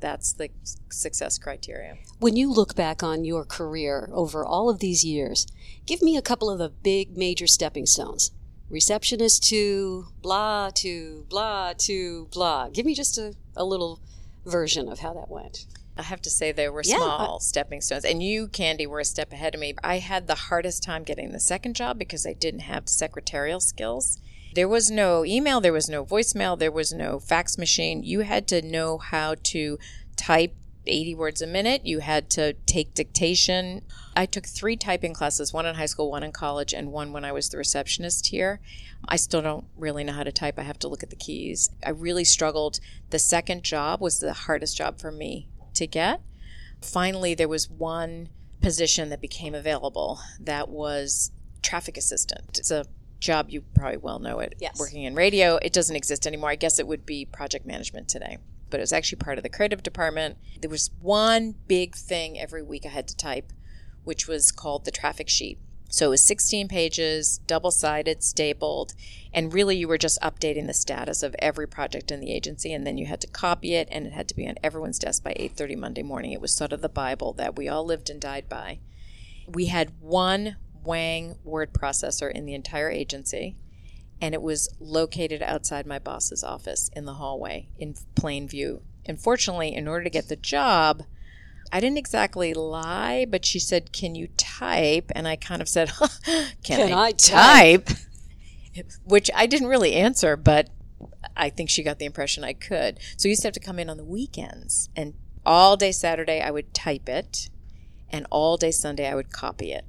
That's 0.00 0.32
the 0.32 0.50
success 0.90 1.38
criteria. 1.38 1.96
When 2.18 2.36
you 2.36 2.52
look 2.52 2.74
back 2.74 3.02
on 3.02 3.24
your 3.24 3.44
career 3.44 4.10
over 4.12 4.44
all 4.44 4.68
of 4.68 4.80
these 4.80 5.04
years, 5.04 5.46
give 5.86 6.02
me 6.02 6.16
a 6.16 6.22
couple 6.22 6.50
of 6.50 6.58
the 6.58 6.68
big 6.68 7.16
major 7.16 7.46
stepping 7.46 7.86
stones. 7.86 8.32
Receptionist 8.68 9.44
to 9.44 10.06
blah 10.22 10.70
to 10.76 11.24
blah 11.28 11.72
to 11.78 12.28
blah. 12.32 12.68
Give 12.68 12.86
me 12.86 12.94
just 12.94 13.16
a, 13.18 13.34
a 13.56 13.64
little 13.64 14.00
version 14.44 14.88
of 14.88 15.00
how 15.00 15.12
that 15.14 15.30
went. 15.30 15.66
I 15.98 16.02
have 16.02 16.20
to 16.22 16.30
say 16.30 16.52
they 16.52 16.68
were 16.68 16.82
Yeah, 16.84 16.96
small 16.96 17.40
stepping 17.40 17.80
stones. 17.80 18.04
And 18.04 18.22
you, 18.22 18.48
Candy, 18.48 18.86
were 18.86 19.00
a 19.00 19.04
step 19.04 19.32
ahead 19.32 19.54
of 19.54 19.60
me. 19.60 19.74
I 19.82 19.98
had 19.98 20.26
the 20.26 20.34
hardest 20.34 20.82
time 20.82 21.04
getting 21.04 21.32
the 21.32 21.40
second 21.40 21.74
job 21.74 21.98
because 21.98 22.26
I 22.26 22.34
didn't 22.34 22.60
have 22.60 22.88
secretarial 22.88 23.60
skills. 23.60 24.18
There 24.54 24.68
was 24.68 24.90
no 24.90 25.24
email, 25.24 25.60
there 25.60 25.72
was 25.72 25.88
no 25.88 26.04
voicemail, 26.04 26.58
there 26.58 26.72
was 26.72 26.92
no 26.92 27.18
fax 27.18 27.58
machine. 27.58 28.02
You 28.02 28.20
had 28.20 28.48
to 28.48 28.62
know 28.62 28.98
how 28.98 29.36
to 29.44 29.78
type 30.16 30.54
80 30.86 31.14
words 31.14 31.42
a 31.42 31.46
minute. 31.46 31.86
You 31.86 32.00
had 32.00 32.30
to 32.30 32.54
take 32.66 32.94
dictation. 32.94 33.82
I 34.14 34.26
took 34.26 34.46
three 34.46 34.76
typing 34.76 35.14
classes 35.14 35.52
one 35.52 35.66
in 35.66 35.74
high 35.74 35.86
school, 35.86 36.10
one 36.10 36.22
in 36.22 36.32
college, 36.32 36.72
and 36.72 36.92
one 36.92 37.12
when 37.12 37.24
I 37.24 37.32
was 37.32 37.48
the 37.48 37.58
receptionist 37.58 38.28
here. 38.28 38.60
I 39.08 39.16
still 39.16 39.42
don't 39.42 39.66
really 39.76 40.04
know 40.04 40.12
how 40.12 40.22
to 40.22 40.32
type. 40.32 40.58
I 40.58 40.62
have 40.62 40.78
to 40.80 40.88
look 40.88 41.02
at 41.02 41.10
the 41.10 41.16
keys. 41.16 41.70
I 41.84 41.90
really 41.90 42.24
struggled. 42.24 42.80
The 43.10 43.18
second 43.18 43.62
job 43.62 44.00
was 44.00 44.20
the 44.20 44.32
hardest 44.32 44.76
job 44.76 44.98
for 45.00 45.12
me 45.12 45.48
to 45.74 45.86
get. 45.86 46.20
Finally, 46.80 47.34
there 47.34 47.48
was 47.48 47.70
one 47.70 48.28
position 48.60 49.10
that 49.10 49.20
became 49.20 49.54
available 49.54 50.20
that 50.40 50.68
was 50.68 51.30
traffic 51.62 51.96
assistant. 51.96 52.58
It's 52.58 52.70
a 52.70 52.86
job 53.20 53.46
you 53.48 53.62
probably 53.74 53.98
well 53.98 54.18
know 54.18 54.40
it. 54.40 54.54
Yes. 54.60 54.78
Working 54.78 55.04
in 55.04 55.14
radio, 55.14 55.56
it 55.56 55.72
doesn't 55.72 55.96
exist 55.96 56.26
anymore. 56.26 56.50
I 56.50 56.56
guess 56.56 56.78
it 56.78 56.86
would 56.86 57.06
be 57.06 57.24
project 57.24 57.66
management 57.66 58.08
today. 58.08 58.38
But 58.70 58.80
it 58.80 58.82
was 58.82 58.92
actually 58.92 59.18
part 59.18 59.38
of 59.38 59.42
the 59.42 59.48
creative 59.48 59.82
department. 59.82 60.38
There 60.60 60.70
was 60.70 60.90
one 61.00 61.54
big 61.68 61.94
thing 61.94 62.38
every 62.38 62.62
week 62.62 62.84
I 62.84 62.90
had 62.90 63.08
to 63.08 63.16
type, 63.16 63.52
which 64.04 64.26
was 64.26 64.50
called 64.50 64.84
the 64.84 64.90
traffic 64.90 65.28
sheet. 65.28 65.58
So 65.88 66.06
it 66.06 66.10
was 66.10 66.24
16 66.24 66.68
pages, 66.68 67.38
double 67.46 67.70
sided, 67.70 68.22
stapled, 68.22 68.94
and 69.32 69.54
really 69.54 69.76
you 69.76 69.86
were 69.86 69.98
just 69.98 70.20
updating 70.20 70.66
the 70.66 70.74
status 70.74 71.22
of 71.22 71.36
every 71.38 71.68
project 71.68 72.10
in 72.10 72.20
the 72.20 72.32
agency 72.32 72.72
and 72.72 72.86
then 72.86 72.98
you 72.98 73.06
had 73.06 73.20
to 73.20 73.28
copy 73.28 73.74
it 73.74 73.88
and 73.90 74.06
it 74.06 74.12
had 74.12 74.28
to 74.28 74.36
be 74.36 74.48
on 74.48 74.56
everyone's 74.62 74.98
desk 74.98 75.22
by 75.22 75.32
8:30 75.34 75.76
Monday 75.76 76.02
morning. 76.02 76.32
It 76.32 76.40
was 76.40 76.52
sort 76.52 76.72
of 76.72 76.82
the 76.82 76.88
bible 76.88 77.32
that 77.34 77.56
we 77.56 77.68
all 77.68 77.84
lived 77.84 78.10
and 78.10 78.20
died 78.20 78.48
by. 78.48 78.80
We 79.46 79.66
had 79.66 80.00
one 80.00 80.56
Wang 80.84 81.38
word 81.44 81.72
processor 81.72 82.30
in 82.30 82.46
the 82.46 82.54
entire 82.54 82.90
agency 82.90 83.56
and 84.20 84.34
it 84.34 84.42
was 84.42 84.68
located 84.80 85.42
outside 85.42 85.86
my 85.86 85.98
boss's 85.98 86.42
office 86.42 86.90
in 86.94 87.04
the 87.04 87.14
hallway 87.14 87.68
in 87.78 87.94
plain 88.14 88.48
view. 88.48 88.82
Unfortunately, 89.06 89.74
in 89.74 89.86
order 89.86 90.04
to 90.04 90.10
get 90.10 90.28
the 90.28 90.36
job, 90.36 91.04
I 91.72 91.80
didn't 91.80 91.98
exactly 91.98 92.54
lie, 92.54 93.26
but 93.28 93.44
she 93.44 93.58
said, 93.58 93.92
"Can 93.92 94.14
you 94.14 94.28
type?" 94.36 95.10
And 95.14 95.26
I 95.28 95.36
kind 95.36 95.62
of 95.62 95.68
said, 95.68 95.90
"Can, 96.24 96.52
Can 96.62 96.92
I, 96.92 97.06
I 97.06 97.12
type?" 97.12 97.90
Which 99.04 99.30
I 99.34 99.46
didn't 99.46 99.68
really 99.68 99.94
answer, 99.94 100.36
but 100.36 100.70
I 101.36 101.50
think 101.50 101.70
she 101.70 101.82
got 101.82 101.98
the 101.98 102.04
impression 102.04 102.44
I 102.44 102.52
could. 102.52 102.98
So 103.16 103.28
I 103.28 103.30
used 103.30 103.42
to 103.42 103.48
have 103.48 103.54
to 103.54 103.60
come 103.60 103.78
in 103.78 103.90
on 103.90 103.96
the 103.96 104.04
weekends, 104.04 104.90
and 104.96 105.14
all 105.44 105.76
day 105.76 105.92
Saturday 105.92 106.40
I 106.40 106.50
would 106.50 106.74
type 106.74 107.08
it, 107.08 107.48
and 108.10 108.26
all 108.30 108.56
day 108.56 108.70
Sunday 108.70 109.08
I 109.08 109.14
would 109.14 109.32
copy 109.32 109.72
it. 109.72 109.84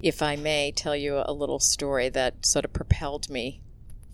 If 0.00 0.22
I 0.22 0.36
may 0.36 0.72
tell 0.72 0.94
you 0.94 1.22
a 1.24 1.32
little 1.32 1.58
story 1.58 2.08
that 2.10 2.46
sort 2.46 2.64
of 2.64 2.72
propelled 2.72 3.28
me 3.28 3.60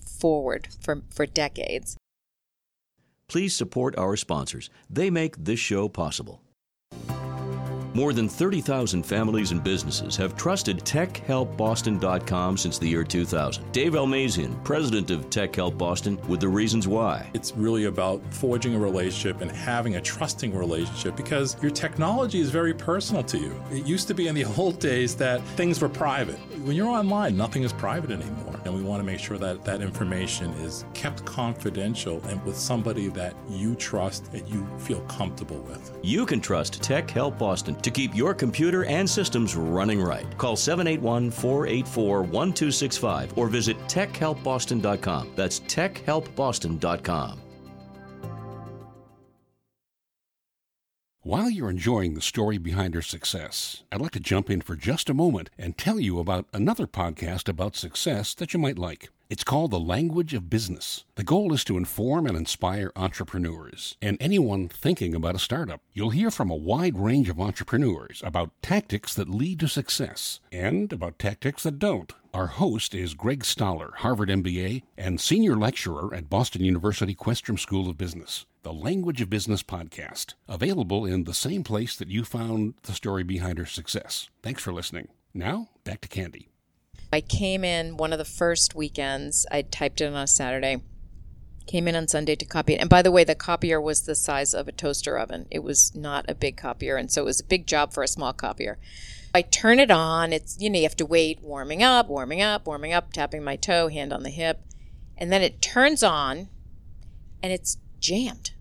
forward 0.07 0.69
for, 0.81 1.03
for 1.11 1.27
decades. 1.27 1.97
Please 3.29 3.55
support 3.55 3.97
our 3.99 4.17
sponsors. 4.17 4.71
They 4.89 5.11
make 5.11 5.37
this 5.37 5.61
show 5.61 5.89
possible. 5.89 6.41
More 7.97 8.13
than 8.13 8.29
30,000 8.29 9.07
families 9.07 9.53
and 9.53 9.63
businesses 9.63 10.17
have 10.17 10.37
trusted 10.37 10.79
TechHelpBoston.com 10.81 12.59
since 12.59 12.77
the 12.77 12.89
year 12.89 13.05
2000. 13.05 13.71
Dave 13.71 13.93
Almazian, 13.93 14.65
president 14.65 15.13
of 15.13 15.31
Tech 15.31 15.55
Help 15.55 15.79
Boston, 15.79 16.19
with 16.27 16.41
the 16.41 16.49
reasons 16.49 16.89
why. 16.89 17.31
It's 17.35 17.53
really 17.55 17.85
about 17.85 18.21
forging 18.35 18.75
a 18.75 18.81
relationship 18.81 19.43
and 19.43 19.51
having 19.53 19.95
a 19.95 20.01
trusting 20.01 20.53
relationship 20.57 21.15
because 21.15 21.57
your 21.63 21.71
technology 21.71 22.41
is 22.41 22.51
very 22.51 22.75
personal 22.75 23.23
to 23.23 23.39
you. 23.39 23.55
It 23.71 23.87
used 23.87 24.09
to 24.09 24.15
be 24.15 24.27
in 24.27 24.35
the 24.35 24.45
old 24.57 24.81
days 24.81 25.15
that 25.19 25.41
things 25.57 25.81
were 25.81 25.89
private. 25.89 26.41
When 26.65 26.75
you're 26.75 26.89
online, 26.89 27.37
nothing 27.37 27.63
is 27.63 27.73
private 27.73 28.11
anymore. 28.11 28.59
And 28.65 28.75
we 28.75 28.83
want 28.83 29.01
to 29.01 29.05
make 29.05 29.21
sure 29.21 29.39
that 29.39 29.65
that 29.67 29.83
information 29.83 30.51
is 30.65 30.85
kept 30.95 31.25
confidential 31.27 32.21
and 32.27 32.43
with 32.45 32.57
somebody 32.57 33.07
that 33.09 33.37
you 33.49 33.77
trust 33.77 34.33
and 34.33 34.49
you 34.49 34.67
feel 34.79 35.01
comfortable 35.03 35.61
with. 35.61 35.97
You 36.03 36.27
can 36.27 36.41
trust 36.41 36.83
Tech 36.83 37.09
Help 37.09 37.39
Boston 37.39 37.77
to 37.85 37.91
keep 37.91 38.17
your 38.17 38.35
computer 38.35 38.85
and 38.87 39.09
systems 39.09 39.55
running 39.55 40.03
right. 40.03 40.27
Call 40.39 40.57
781 40.57 41.31
484 41.31 42.23
1265 42.23 43.39
or 43.39 43.49
visit 43.49 43.79
techhelpboston.com. 43.87 45.33
That's 45.37 45.61
techhelpboston.com. 45.61 47.44
While 51.25 51.49
you're 51.49 51.71
enjoying 51.71 52.13
the 52.13 52.21
story 52.21 52.59
behind 52.59 52.95
her 52.95 53.01
success, 53.01 53.83
I'd 53.91 54.03
like 54.03 54.11
to 54.11 54.21
jump 54.21 54.51
in 54.51 54.61
for 54.61 54.77
just 54.77 55.09
a 55.09 55.15
moment 55.15 55.49
and 55.57 55.75
tell 55.75 55.99
you 55.99 56.19
about 56.19 56.45
another 56.53 56.87
podcast 56.87 57.49
about 57.49 57.77
success 57.77 58.35
that 58.35 58.53
you 58.53 58.61
might 58.61 58.79
like. 58.79 59.09
It's 59.31 59.43
called 59.43 59.71
The 59.71 59.81
Language 59.81 60.35
of 60.35 60.51
Business. 60.51 61.07
The 61.15 61.25
goal 61.25 61.55
is 61.55 61.65
to 61.65 61.79
inform 61.79 62.27
and 62.27 62.37
inspire 62.37 62.93
entrepreneurs 62.95 63.97
and 64.03 64.19
anyone 64.21 64.69
thinking 64.69 65.15
about 65.15 65.35
a 65.35 65.39
startup. 65.39 65.81
You'll 65.95 66.11
hear 66.11 66.31
from 66.31 66.51
a 66.51 66.55
wide 66.55 66.99
range 66.99 67.31
of 67.31 67.41
entrepreneurs 67.41 68.21
about 68.23 68.51
tactics 68.61 69.15
that 69.15 69.31
lead 69.31 69.61
to 69.61 69.67
success 69.67 70.41
and 70.53 70.93
about 70.93 71.19
tactics 71.19 71.63
that 71.63 71.79
don't. 71.79 72.13
Our 72.35 72.49
host 72.49 72.95
is 72.95 73.15
Greg 73.15 73.47
Stoller, 73.47 73.95
Harvard 73.97 74.29
MBA 74.29 74.83
and 74.99 75.19
senior 75.19 75.57
lecturer 75.57 76.15
at 76.15 76.29
Boston 76.29 76.63
University 76.63 77.15
Questrom 77.15 77.59
School 77.59 77.89
of 77.89 77.97
Business. 77.97 78.45
The 78.65 78.73
Language 78.73 79.21
of 79.21 79.29
Business 79.29 79.63
podcast, 79.63 80.33
available 80.49 81.05
in 81.05 81.25
the 81.25 81.35
same 81.35 81.63
place 81.65 81.97
that 81.97 82.09
you 82.09 82.25
found 82.25 82.73
the 82.85 82.95
story 82.95 83.23
behind 83.23 83.59
her 83.59 83.67
success. 83.67 84.31
Thanks 84.43 84.63
for 84.63 84.73
listening. 84.73 85.09
Now, 85.35 85.69
back 85.85 86.01
to 86.01 86.09
Candy. 86.09 86.49
I 87.13 87.21
came 87.21 87.63
in 87.63 87.99
one 87.99 88.15
of 88.15 88.19
the 88.19 88.25
first 88.25 88.75
weekends. 88.75 89.45
I 89.53 89.61
typed 89.61 90.01
it 90.01 90.07
on 90.07 90.15
a 90.15 90.27
Saturday. 90.27 90.83
Came 91.67 91.87
in 91.87 91.95
on 91.95 92.09
Sunday 92.09 92.37
to 92.37 92.47
copy 92.47 92.73
it. 92.73 92.81
And 92.81 92.89
by 92.89 93.03
the 93.03 93.11
way, 93.11 93.23
the 93.23 93.35
copier 93.35 93.83
was 93.83 94.07
the 94.07 94.15
size 94.15 94.55
of 94.55 94.67
a 94.67 94.73
toaster 94.73 95.19
oven. 95.19 95.47
It 95.51 95.63
was 95.63 95.95
not 95.95 96.25
a 96.27 96.35
big 96.35 96.57
copier. 96.57 96.97
And 96.97 97.13
so 97.13 97.21
it 97.21 97.27
was 97.27 97.41
a 97.41 97.45
big 97.45 97.67
job 97.67 97.93
for 97.93 98.03
a 98.03 98.09
small 98.09 98.33
copier. 98.33 98.79
I 99.35 99.43
turn 99.43 99.79
it 99.79 99.91
on. 99.91 100.33
It's, 100.33 100.57
you 100.59 100.71
know, 100.71 100.79
you 100.79 100.85
have 100.85 100.97
to 100.97 101.07
wait, 101.07 101.43
warming 101.43 101.83
up, 101.83 102.09
warming 102.09 102.41
up, 102.41 102.67
warming 102.67 102.95
up, 102.95 103.13
tapping 103.13 103.45
my 103.45 103.57
toe, 103.57 103.89
hand 103.89 104.11
on 104.11 104.23
the 104.23 104.31
hip. 104.31 104.63
And 105.19 105.31
then 105.31 105.43
it 105.43 105.61
turns 105.61 106.03
on 106.03 106.49
and 107.43 107.53
it's 107.53 107.77
jammed. 108.01 108.53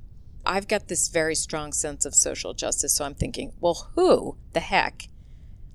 I've 0.45 0.67
got 0.67 0.87
this 0.87 1.07
very 1.07 1.35
strong 1.35 1.71
sense 1.71 2.05
of 2.05 2.15
social 2.15 2.53
justice. 2.53 2.95
So 2.95 3.05
I'm 3.05 3.15
thinking, 3.15 3.53
well, 3.59 3.89
who 3.95 4.37
the 4.53 4.59
heck 4.59 5.07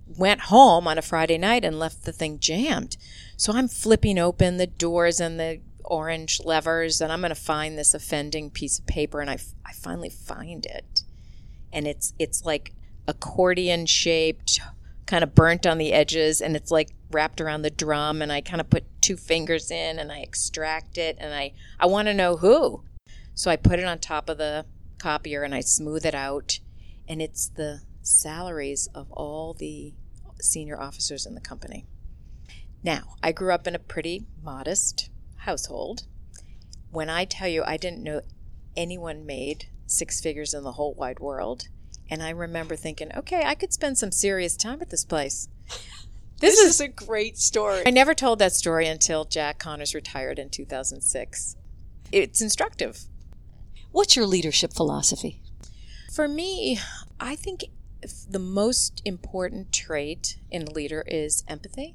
went 0.06 0.42
home 0.42 0.86
on 0.86 0.98
a 0.98 1.02
Friday 1.02 1.38
night 1.38 1.64
and 1.64 1.78
left 1.78 2.04
the 2.04 2.12
thing 2.12 2.38
jammed? 2.38 2.96
So 3.36 3.52
I'm 3.52 3.68
flipping 3.68 4.18
open 4.18 4.56
the 4.56 4.66
doors 4.66 5.20
and 5.20 5.38
the 5.38 5.60
orange 5.84 6.40
levers 6.44 7.00
and 7.00 7.10
I'm 7.10 7.20
going 7.20 7.30
to 7.30 7.34
find 7.34 7.78
this 7.78 7.94
offending 7.94 8.50
piece 8.50 8.78
of 8.78 8.86
paper. 8.86 9.20
And 9.20 9.30
I, 9.30 9.38
I 9.64 9.72
finally 9.72 10.10
find 10.10 10.66
it. 10.66 11.02
And 11.72 11.86
it's, 11.86 12.12
it's 12.18 12.44
like 12.44 12.74
accordion 13.06 13.86
shaped 13.86 14.60
kind 15.08 15.24
of 15.24 15.34
burnt 15.34 15.66
on 15.66 15.78
the 15.78 15.94
edges 15.94 16.42
and 16.42 16.54
it's 16.54 16.70
like 16.70 16.90
wrapped 17.10 17.40
around 17.40 17.62
the 17.62 17.70
drum 17.70 18.20
and 18.20 18.30
I 18.30 18.42
kind 18.42 18.60
of 18.60 18.68
put 18.68 18.84
two 19.00 19.16
fingers 19.16 19.70
in 19.70 19.98
and 19.98 20.12
I 20.12 20.18
extract 20.18 20.98
it 20.98 21.16
and 21.18 21.32
I 21.32 21.54
I 21.80 21.86
want 21.86 22.06
to 22.08 22.14
know 22.14 22.36
who. 22.36 22.82
So 23.38 23.52
I 23.52 23.56
put 23.56 23.78
it 23.78 23.84
on 23.84 24.00
top 24.00 24.28
of 24.28 24.36
the 24.36 24.66
copier 24.98 25.44
and 25.44 25.54
I 25.54 25.60
smooth 25.60 26.04
it 26.04 26.14
out 26.14 26.58
and 27.06 27.22
it's 27.22 27.48
the 27.48 27.82
salaries 28.02 28.88
of 28.92 29.12
all 29.12 29.54
the 29.54 29.94
senior 30.40 30.80
officers 30.80 31.24
in 31.24 31.36
the 31.36 31.40
company. 31.40 31.86
Now, 32.82 33.14
I 33.22 33.30
grew 33.30 33.52
up 33.52 33.68
in 33.68 33.76
a 33.76 33.78
pretty 33.78 34.26
modest 34.42 35.10
household. 35.36 36.02
When 36.90 37.08
I 37.08 37.24
tell 37.24 37.46
you 37.46 37.62
I 37.64 37.76
didn't 37.76 38.02
know 38.02 38.22
anyone 38.76 39.24
made 39.24 39.66
six 39.86 40.20
figures 40.20 40.52
in 40.52 40.64
the 40.64 40.72
whole 40.72 40.94
wide 40.94 41.20
world, 41.20 41.68
and 42.10 42.24
I 42.24 42.30
remember 42.30 42.74
thinking, 42.74 43.12
okay, 43.16 43.44
I 43.46 43.54
could 43.54 43.72
spend 43.72 43.98
some 43.98 44.10
serious 44.10 44.56
time 44.56 44.82
at 44.82 44.90
this 44.90 45.04
place. 45.04 45.48
This, 46.40 46.54
this 46.54 46.66
is, 46.66 46.74
is, 46.74 46.80
a 46.82 46.86
great 46.86 47.36
story. 47.36 47.82
I 47.84 47.90
never 47.90 48.14
told 48.14 48.38
that 48.38 48.52
story 48.52 48.86
until 48.86 49.24
Jack 49.24 49.58
Connors 49.58 49.92
retired 49.92 50.38
in 50.38 50.50
2006. 50.50 51.56
It's 52.12 52.40
instructive. 52.40 53.00
What's 53.92 54.16
your 54.16 54.26
leadership 54.26 54.72
philosophy? 54.72 55.40
For 56.12 56.28
me, 56.28 56.78
I 57.18 57.36
think 57.36 57.64
the 58.28 58.38
most 58.38 59.02
important 59.04 59.72
trait 59.72 60.38
in 60.50 60.62
a 60.62 60.70
leader 60.70 61.04
is 61.06 61.42
empathy. 61.48 61.94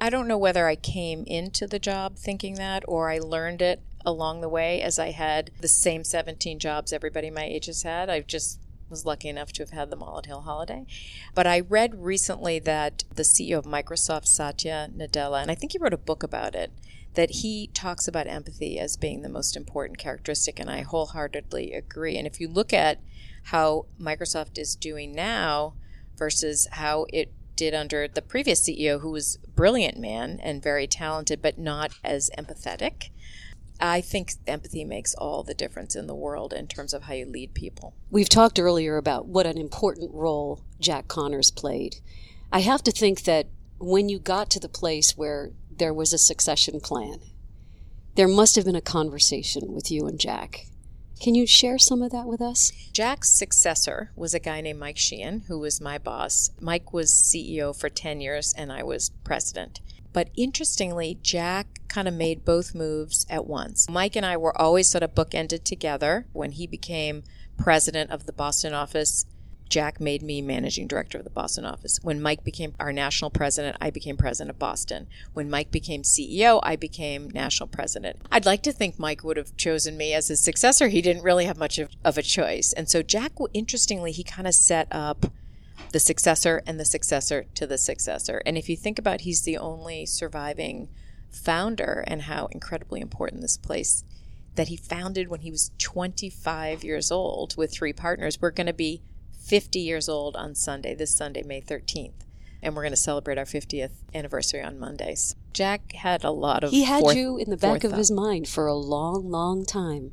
I 0.00 0.10
don't 0.10 0.28
know 0.28 0.38
whether 0.38 0.66
I 0.66 0.76
came 0.76 1.24
into 1.26 1.66
the 1.66 1.78
job 1.78 2.16
thinking 2.16 2.54
that 2.54 2.84
or 2.88 3.10
I 3.10 3.18
learned 3.18 3.62
it 3.62 3.80
along 4.04 4.40
the 4.40 4.48
way 4.48 4.80
as 4.82 4.98
I 4.98 5.10
had 5.10 5.50
the 5.60 5.68
same 5.68 6.04
17 6.04 6.58
jobs 6.58 6.92
everybody 6.92 7.30
my 7.30 7.44
age 7.44 7.66
has 7.66 7.82
had. 7.82 8.10
I've 8.10 8.26
just 8.26 8.58
was 8.92 9.04
lucky 9.04 9.28
enough 9.28 9.52
to 9.54 9.62
have 9.62 9.70
had 9.70 9.90
them 9.90 10.04
all 10.04 10.18
at 10.18 10.26
Hill 10.26 10.42
Holliday. 10.42 10.86
But 11.34 11.48
I 11.48 11.58
read 11.58 12.04
recently 12.04 12.60
that 12.60 13.02
the 13.12 13.24
CEO 13.24 13.58
of 13.58 13.64
Microsoft, 13.64 14.26
Satya 14.26 14.88
Nadella, 14.96 15.42
and 15.42 15.50
I 15.50 15.56
think 15.56 15.72
he 15.72 15.78
wrote 15.78 15.92
a 15.92 15.98
book 15.98 16.22
about 16.22 16.54
it, 16.54 16.70
that 17.14 17.30
he 17.30 17.68
talks 17.74 18.06
about 18.06 18.28
empathy 18.28 18.78
as 18.78 18.96
being 18.96 19.22
the 19.22 19.28
most 19.28 19.56
important 19.56 19.98
characteristic, 19.98 20.60
and 20.60 20.70
I 20.70 20.82
wholeheartedly 20.82 21.72
agree. 21.72 22.16
And 22.16 22.26
if 22.26 22.40
you 22.40 22.48
look 22.48 22.72
at 22.72 23.00
how 23.44 23.86
Microsoft 24.00 24.58
is 24.58 24.76
doing 24.76 25.12
now 25.12 25.74
versus 26.16 26.68
how 26.72 27.06
it 27.12 27.32
did 27.56 27.74
under 27.74 28.08
the 28.08 28.22
previous 28.22 28.66
CEO, 28.66 29.00
who 29.00 29.10
was 29.10 29.38
a 29.44 29.50
brilliant 29.50 29.98
man 29.98 30.40
and 30.42 30.62
very 30.62 30.86
talented, 30.86 31.42
but 31.42 31.58
not 31.58 31.92
as 32.02 32.30
empathetic. 32.38 33.10
I 33.82 34.00
think 34.00 34.34
empathy 34.46 34.84
makes 34.84 35.12
all 35.14 35.42
the 35.42 35.54
difference 35.54 35.96
in 35.96 36.06
the 36.06 36.14
world 36.14 36.52
in 36.52 36.68
terms 36.68 36.94
of 36.94 37.02
how 37.02 37.14
you 37.14 37.26
lead 37.26 37.52
people. 37.52 37.94
We've 38.12 38.28
talked 38.28 38.60
earlier 38.60 38.96
about 38.96 39.26
what 39.26 39.44
an 39.44 39.58
important 39.58 40.14
role 40.14 40.62
Jack 40.78 41.08
Connors 41.08 41.50
played. 41.50 41.96
I 42.52 42.60
have 42.60 42.84
to 42.84 42.92
think 42.92 43.24
that 43.24 43.48
when 43.80 44.08
you 44.08 44.20
got 44.20 44.50
to 44.50 44.60
the 44.60 44.68
place 44.68 45.16
where 45.16 45.50
there 45.68 45.92
was 45.92 46.12
a 46.12 46.18
succession 46.18 46.78
plan, 46.78 47.18
there 48.14 48.28
must 48.28 48.54
have 48.54 48.66
been 48.66 48.76
a 48.76 48.80
conversation 48.80 49.72
with 49.72 49.90
you 49.90 50.06
and 50.06 50.20
Jack. 50.20 50.66
Can 51.20 51.34
you 51.34 51.44
share 51.44 51.78
some 51.78 52.02
of 52.02 52.12
that 52.12 52.26
with 52.26 52.40
us? 52.40 52.70
Jack's 52.92 53.30
successor 53.30 54.12
was 54.14 54.32
a 54.32 54.40
guy 54.40 54.60
named 54.60 54.78
Mike 54.78 54.98
Sheehan, 54.98 55.44
who 55.48 55.58
was 55.58 55.80
my 55.80 55.98
boss. 55.98 56.50
Mike 56.60 56.92
was 56.92 57.12
CEO 57.12 57.74
for 57.76 57.88
10 57.88 58.20
years, 58.20 58.54
and 58.56 58.70
I 58.70 58.84
was 58.84 59.10
president. 59.24 59.80
But 60.12 60.28
interestingly, 60.36 61.18
Jack 61.22 61.80
kind 61.88 62.08
of 62.08 62.14
made 62.14 62.44
both 62.44 62.74
moves 62.74 63.26
at 63.28 63.46
once. 63.46 63.88
Mike 63.88 64.16
and 64.16 64.26
I 64.26 64.36
were 64.36 64.58
always 64.60 64.88
sort 64.88 65.02
of 65.02 65.14
bookended 65.14 65.64
together. 65.64 66.26
When 66.32 66.52
he 66.52 66.66
became 66.66 67.24
president 67.56 68.10
of 68.10 68.26
the 68.26 68.32
Boston 68.32 68.74
office, 68.74 69.26
Jack 69.72 70.00
made 70.00 70.22
me 70.22 70.42
managing 70.42 70.86
director 70.86 71.16
of 71.16 71.24
the 71.24 71.30
Boston 71.30 71.64
office. 71.64 71.98
When 72.02 72.20
Mike 72.20 72.44
became 72.44 72.74
our 72.78 72.92
national 72.92 73.30
president, 73.30 73.78
I 73.80 73.88
became 73.88 74.18
president 74.18 74.50
of 74.50 74.58
Boston. 74.58 75.06
When 75.32 75.48
Mike 75.48 75.70
became 75.70 76.02
CEO, 76.02 76.60
I 76.62 76.76
became 76.76 77.30
national 77.30 77.68
president. 77.68 78.20
I'd 78.30 78.44
like 78.44 78.62
to 78.64 78.72
think 78.72 78.98
Mike 78.98 79.24
would 79.24 79.38
have 79.38 79.56
chosen 79.56 79.96
me 79.96 80.12
as 80.12 80.28
his 80.28 80.44
successor. 80.44 80.88
He 80.88 81.00
didn't 81.00 81.22
really 81.22 81.46
have 81.46 81.56
much 81.56 81.78
of, 81.78 81.88
of 82.04 82.18
a 82.18 82.22
choice. 82.22 82.74
And 82.74 82.86
so 82.86 83.02
Jack, 83.02 83.32
interestingly, 83.54 84.12
he 84.12 84.22
kind 84.22 84.46
of 84.46 84.54
set 84.54 84.88
up 84.90 85.32
the 85.90 86.00
successor 86.00 86.62
and 86.66 86.78
the 86.78 86.84
successor 86.84 87.46
to 87.54 87.66
the 87.66 87.78
successor. 87.78 88.42
And 88.46 88.56
if 88.56 88.68
you 88.68 88.76
think 88.76 88.98
about 88.98 89.22
he's 89.22 89.42
the 89.42 89.58
only 89.58 90.06
surviving 90.06 90.88
founder 91.30 92.04
and 92.06 92.22
how 92.22 92.46
incredibly 92.46 93.00
important 93.00 93.42
this 93.42 93.56
place 93.56 94.04
that 94.54 94.68
he 94.68 94.76
founded 94.76 95.28
when 95.28 95.40
he 95.40 95.50
was 95.50 95.70
25 95.78 96.84
years 96.84 97.10
old 97.10 97.56
with 97.56 97.72
three 97.72 97.92
partners. 97.92 98.40
We're 98.40 98.50
going 98.50 98.66
to 98.66 98.72
be 98.72 99.02
50 99.42 99.78
years 99.80 100.08
old 100.08 100.36
on 100.36 100.54
Sunday, 100.54 100.94
this 100.94 101.14
Sunday, 101.14 101.42
May 101.42 101.60
13th. 101.60 102.26
And 102.62 102.76
we're 102.76 102.82
going 102.82 102.92
to 102.92 102.96
celebrate 102.96 103.38
our 103.38 103.44
50th 103.44 103.90
anniversary 104.14 104.62
on 104.62 104.78
Mondays. 104.78 105.34
Jack 105.52 105.92
had 105.92 106.22
a 106.22 106.30
lot 106.30 106.62
of. 106.62 106.70
He 106.70 106.84
had 106.84 107.00
forth, 107.00 107.16
you 107.16 107.36
in 107.36 107.50
the 107.50 107.56
back 107.56 107.82
of 107.82 107.92
his 107.92 108.10
mind 108.10 108.46
for 108.46 108.66
a 108.66 108.74
long, 108.74 109.30
long 109.30 109.64
time. 109.64 110.12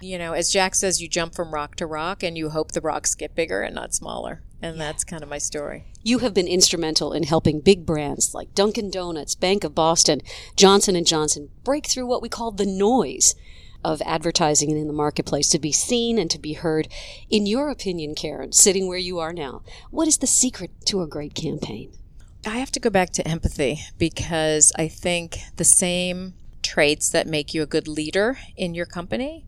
You 0.00 0.18
know, 0.18 0.32
as 0.32 0.50
Jack 0.50 0.74
says, 0.74 1.02
you 1.02 1.08
jump 1.08 1.34
from 1.34 1.52
rock 1.52 1.76
to 1.76 1.86
rock 1.86 2.22
and 2.22 2.38
you 2.38 2.50
hope 2.50 2.72
the 2.72 2.80
rocks 2.80 3.14
get 3.14 3.34
bigger 3.34 3.60
and 3.60 3.74
not 3.74 3.94
smaller. 3.94 4.42
And 4.64 4.78
yeah. 4.78 4.84
that's 4.84 5.04
kind 5.04 5.22
of 5.22 5.28
my 5.28 5.36
story. 5.36 5.84
You 6.02 6.20
have 6.20 6.32
been 6.32 6.48
instrumental 6.48 7.12
in 7.12 7.24
helping 7.24 7.60
big 7.60 7.84
brands 7.84 8.32
like 8.32 8.54
Dunkin' 8.54 8.90
Donuts, 8.90 9.34
Bank 9.34 9.62
of 9.62 9.74
Boston, 9.74 10.22
Johnson 10.56 11.02
& 11.04 11.04
Johnson 11.04 11.50
break 11.64 11.86
through 11.86 12.06
what 12.06 12.22
we 12.22 12.30
call 12.30 12.50
the 12.50 12.64
noise 12.64 13.34
of 13.84 14.00
advertising 14.06 14.70
in 14.70 14.86
the 14.86 14.94
marketplace 14.94 15.50
to 15.50 15.58
be 15.58 15.70
seen 15.70 16.18
and 16.18 16.30
to 16.30 16.38
be 16.38 16.54
heard. 16.54 16.88
In 17.28 17.44
your 17.44 17.68
opinion, 17.68 18.14
Karen, 18.14 18.52
sitting 18.52 18.88
where 18.88 18.96
you 18.96 19.18
are 19.18 19.34
now, 19.34 19.60
what 19.90 20.08
is 20.08 20.16
the 20.16 20.26
secret 20.26 20.70
to 20.86 21.02
a 21.02 21.06
great 21.06 21.34
campaign? 21.34 21.92
I 22.46 22.56
have 22.56 22.72
to 22.72 22.80
go 22.80 22.88
back 22.88 23.10
to 23.10 23.28
empathy 23.28 23.80
because 23.98 24.72
I 24.76 24.88
think 24.88 25.40
the 25.56 25.64
same 25.64 26.32
traits 26.62 27.10
that 27.10 27.26
make 27.26 27.52
you 27.52 27.62
a 27.62 27.66
good 27.66 27.86
leader 27.86 28.38
in 28.56 28.72
your 28.72 28.86
company 28.86 29.44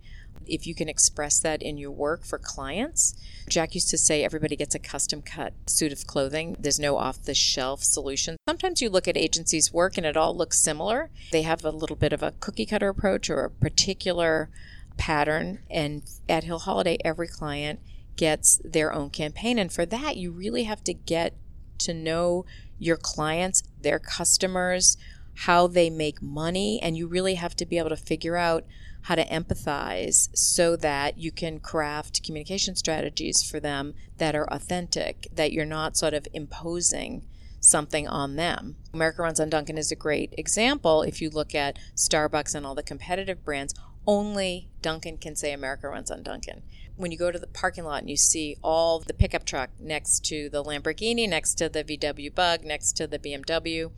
if 0.47 0.67
you 0.67 0.75
can 0.75 0.89
express 0.89 1.39
that 1.41 1.63
in 1.63 1.79
your 1.79 1.91
work 1.91 2.25
for 2.25 2.39
clients. 2.39 3.15
Jack 3.49 3.75
used 3.75 3.91
to 3.91 3.99
say 3.99 4.25
everybody 4.25 4.57
gets 4.57 4.75
a 4.75 4.79
custom 4.79 5.23
cut 5.23 5.53
suit 5.67 5.93
of 5.93 6.07
clothing. 6.07 6.57
There's 6.59 6.81
no 6.81 6.97
off 6.97 7.23
the 7.23 7.35
shelf 7.35 7.83
solution. 7.83 8.37
Sometimes 8.49 8.83
you 8.83 8.91
look 8.91 9.07
at 9.07 9.17
agencies' 9.17 9.73
work 9.73 9.97
and 9.97 10.07
it 10.07 10.17
all 10.17 10.37
looks 10.37 10.59
similar. 10.59 11.11
They 11.33 11.43
have 11.43 11.65
a 11.65 11.71
little 11.71 11.97
bit 11.97 12.13
of 12.13 12.23
a 12.23 12.33
cookie 12.33 12.67
cutter 12.67 12.89
approach 12.89 13.31
or 13.31 13.45
a 13.45 13.51
particular 13.51 14.51
pattern. 14.97 15.61
And 15.71 16.03
at 16.29 16.45
Hill 16.45 16.61
Holliday, 16.61 16.99
every 17.05 17.29
client 17.29 17.81
gets 18.17 18.61
their 18.65 18.93
own 18.93 19.11
campaign. 19.11 19.59
And 19.59 19.73
for 19.73 19.87
that, 19.87 20.17
you 20.17 20.33
really 20.33 20.65
have 20.65 20.83
to 20.85 20.95
get 20.95 21.35
to 21.79 21.95
know 21.95 22.47
your 22.79 22.97
clients, 22.97 23.63
their 23.81 23.99
customers, 23.99 24.97
how 25.41 25.67
they 25.67 25.91
make 25.91 26.23
money, 26.23 26.81
and 26.83 26.97
you 26.97 27.07
really 27.07 27.35
have 27.35 27.55
to 27.57 27.67
be 27.67 27.79
able 27.79 27.91
to 27.91 27.97
figure 27.97 28.37
out 28.37 28.65
how 29.07 29.15
to 29.15 29.25
empathize 29.27 30.29
so 30.37 30.75
that 30.75 31.17
you 31.17 31.31
can 31.31 31.61
craft 31.61 32.25
communication 32.25 32.75
strategies 32.75 33.41
for 33.41 33.61
them 33.61 33.95
that 34.19 34.35
are 34.35 34.53
authentic, 34.53 35.29
that 35.33 35.53
you're 35.53 35.65
not 35.65 35.97
sort 35.97 36.13
of 36.13 36.27
imposing 36.35 37.23
something 37.61 38.09
on 38.09 38.35
them. 38.35 38.75
America 38.93 39.23
Runs 39.23 39.39
on 39.39 39.49
Dunkin' 39.49 39.79
is 39.79 39.93
a 39.93 39.97
great 39.97 40.35
example. 40.37 41.03
If 41.03 41.23
you 41.23 41.31
look 41.31 41.55
at 41.55 41.79
Starbucks 41.95 42.53
and 42.53 42.67
all 42.67 42.75
the 42.75 42.83
competitive 42.83 43.45
brands, 43.45 43.75
only 44.09 44.71
Dunkin' 44.83 45.19
can 45.19 45.37
say 45.37 45.53
America 45.53 45.89
Runs 45.89 46.11
on 46.11 46.25
Dunkin'. 46.25 46.63
When 46.97 47.13
you 47.13 47.19
go 47.19 47.31
to 47.31 47.39
the 47.39 47.47
parking 47.47 47.85
lot 47.85 48.01
and 48.01 48.11
you 48.11 48.17
see 48.17 48.57
all 48.61 48.99
the 48.99 49.15
pickup 49.15 49.45
truck 49.45 49.71
next 49.79 50.25
to 50.27 50.49
the 50.49 50.65
Lamborghini, 50.65 51.29
next 51.29 51.55
to 51.59 51.69
the 51.69 51.85
VW 51.85 52.35
Bug, 52.35 52.65
next 52.65 52.95
to 52.95 53.07
the 53.07 53.21
BMW, 53.21 53.93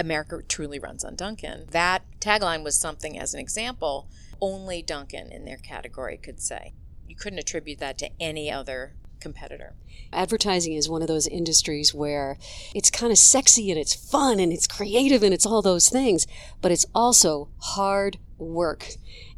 America 0.00 0.40
truly 0.48 0.78
runs 0.78 1.04
on 1.04 1.16
Dunkin'. 1.16 1.66
That 1.70 2.02
tagline 2.18 2.64
was 2.64 2.80
something, 2.80 3.18
as 3.18 3.34
an 3.34 3.40
example, 3.40 4.08
only 4.40 4.82
Dunkin' 4.82 5.32
in 5.32 5.44
their 5.44 5.56
category 5.56 6.16
could 6.16 6.40
say. 6.40 6.74
You 7.06 7.16
couldn't 7.16 7.38
attribute 7.38 7.78
that 7.78 7.98
to 7.98 8.10
any 8.20 8.50
other 8.50 8.94
competitor. 9.20 9.74
Advertising 10.12 10.74
is 10.74 10.88
one 10.88 11.02
of 11.02 11.08
those 11.08 11.26
industries 11.26 11.94
where 11.94 12.38
it's 12.74 12.90
kind 12.90 13.10
of 13.10 13.18
sexy 13.18 13.70
and 13.70 13.80
it's 13.80 13.94
fun 13.94 14.38
and 14.38 14.52
it's 14.52 14.66
creative 14.66 15.22
and 15.22 15.32
it's 15.32 15.46
all 15.46 15.62
those 15.62 15.88
things, 15.88 16.26
but 16.60 16.70
it's 16.70 16.86
also 16.94 17.48
hard 17.58 18.18
work. 18.38 18.86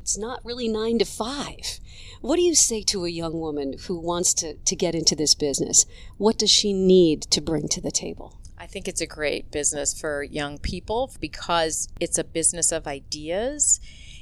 It's 0.01 0.19
not 0.19 0.45
really 0.45 0.69
nine 0.69 0.99
to 0.99 1.05
five. 1.05 1.81
What 2.21 2.37
do 2.37 2.43
you 2.43 2.55
say 2.55 2.83
to 2.83 3.05
a 3.05 3.09
young 3.09 3.39
woman 3.39 3.77
who 3.87 3.99
wants 3.99 4.35
to, 4.35 4.55
to 4.55 4.77
get 4.77 4.95
into 4.95 5.15
this 5.15 5.35
business? 5.35 5.87
What 6.17 6.39
does 6.39 6.51
she 6.51 6.73
need 6.73 7.23
to 7.23 7.41
bring 7.41 7.69
to 7.69 7.81
the 7.81 7.91
table? 7.91 8.39
I 8.59 8.67
think 8.67 8.89
it's 8.89 9.01
a 9.01 9.07
great 9.07 9.51
business 9.51 9.99
for 9.99 10.23
young 10.23 10.59
people 10.59 11.13
because 11.21 11.89
it's 12.01 12.19
a 12.19 12.25
business 12.25 12.73
of 12.73 12.87
ideas, 12.87 13.81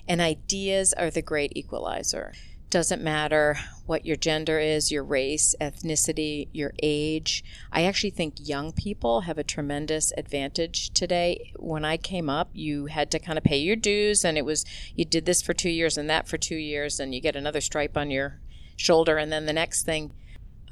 and 0.09 0.21
ideas 0.21 0.93
are 0.93 1.11
the 1.11 1.23
great 1.23 1.53
equalizer. 1.57 2.33
Doesn't 2.71 3.03
matter 3.03 3.57
what 3.87 4.05
your 4.05 4.17
gender 4.17 4.59
is, 4.59 4.90
your 4.90 5.05
race, 5.05 5.55
ethnicity, 5.61 6.49
your 6.53 6.73
age. 6.83 7.45
I 7.71 7.85
actually 7.85 8.11
think 8.11 8.35
young 8.38 8.73
people 8.73 9.23
have 9.23 9.38
a 9.38 9.45
tremendous 9.45 10.12
advantage 10.17 10.90
today. 10.90 11.53
When 11.57 11.85
I 11.85 11.97
came 11.97 12.29
up, 12.29 12.51
you 12.53 12.87
had 12.87 13.11
to 13.12 13.21
kind 13.21 13.38
of 13.38 13.45
pay 13.45 13.59
your 13.59 13.77
dues, 13.77 14.25
and 14.25 14.37
it 14.37 14.45
was 14.45 14.64
you 14.97 15.05
did 15.05 15.25
this 15.25 15.40
for 15.40 15.55
two 15.55 15.71
years 15.71 15.97
and 15.97 16.11
that 16.11 16.27
for 16.27 16.37
two 16.37 16.57
years, 16.57 16.99
and 16.99 17.14
you 17.14 17.21
get 17.21 17.37
another 17.37 17.61
stripe 17.61 17.97
on 17.97 18.11
your 18.11 18.40
shoulder, 18.77 19.19
and 19.19 19.31
then 19.31 19.47
the 19.47 19.53
next 19.53 19.85
thing. 19.85 20.12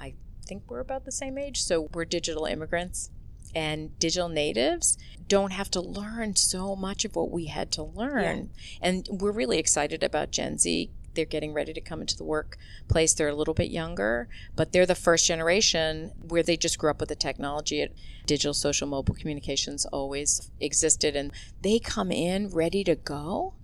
I 0.00 0.14
think 0.44 0.68
we're 0.68 0.80
about 0.80 1.04
the 1.04 1.12
same 1.12 1.38
age, 1.38 1.62
so 1.62 1.88
we're 1.94 2.04
digital 2.04 2.46
immigrants 2.46 3.10
and 3.54 3.96
digital 3.98 4.28
natives 4.28 4.98
don't 5.28 5.52
have 5.52 5.70
to 5.72 5.80
learn 5.80 6.36
so 6.36 6.76
much 6.76 7.04
of 7.04 7.16
what 7.16 7.30
we 7.30 7.46
had 7.46 7.70
to 7.72 7.82
learn. 7.82 8.50
Yeah. 8.80 8.88
And 8.88 9.08
we're 9.10 9.32
really 9.32 9.58
excited 9.58 10.02
about 10.02 10.30
Gen 10.30 10.58
Z. 10.58 10.90
They're 11.14 11.24
getting 11.24 11.52
ready 11.52 11.72
to 11.74 11.80
come 11.80 12.00
into 12.00 12.16
the 12.16 12.24
workplace. 12.24 13.12
They're 13.12 13.28
a 13.28 13.34
little 13.34 13.54
bit 13.54 13.70
younger, 13.70 14.28
but 14.56 14.72
they're 14.72 14.86
the 14.86 14.94
first 14.94 15.26
generation 15.26 16.12
where 16.28 16.42
they 16.42 16.56
just 16.56 16.78
grew 16.78 16.90
up 16.90 17.00
with 17.00 17.10
the 17.10 17.16
technology. 17.16 17.86
Digital, 18.24 18.54
social, 18.54 18.88
mobile 18.88 19.14
communications 19.14 19.84
always 19.86 20.50
existed, 20.60 21.14
and 21.14 21.32
they 21.60 21.78
come 21.78 22.10
in 22.10 22.48
ready 22.48 22.82
to 22.84 22.94
go. 22.94 23.54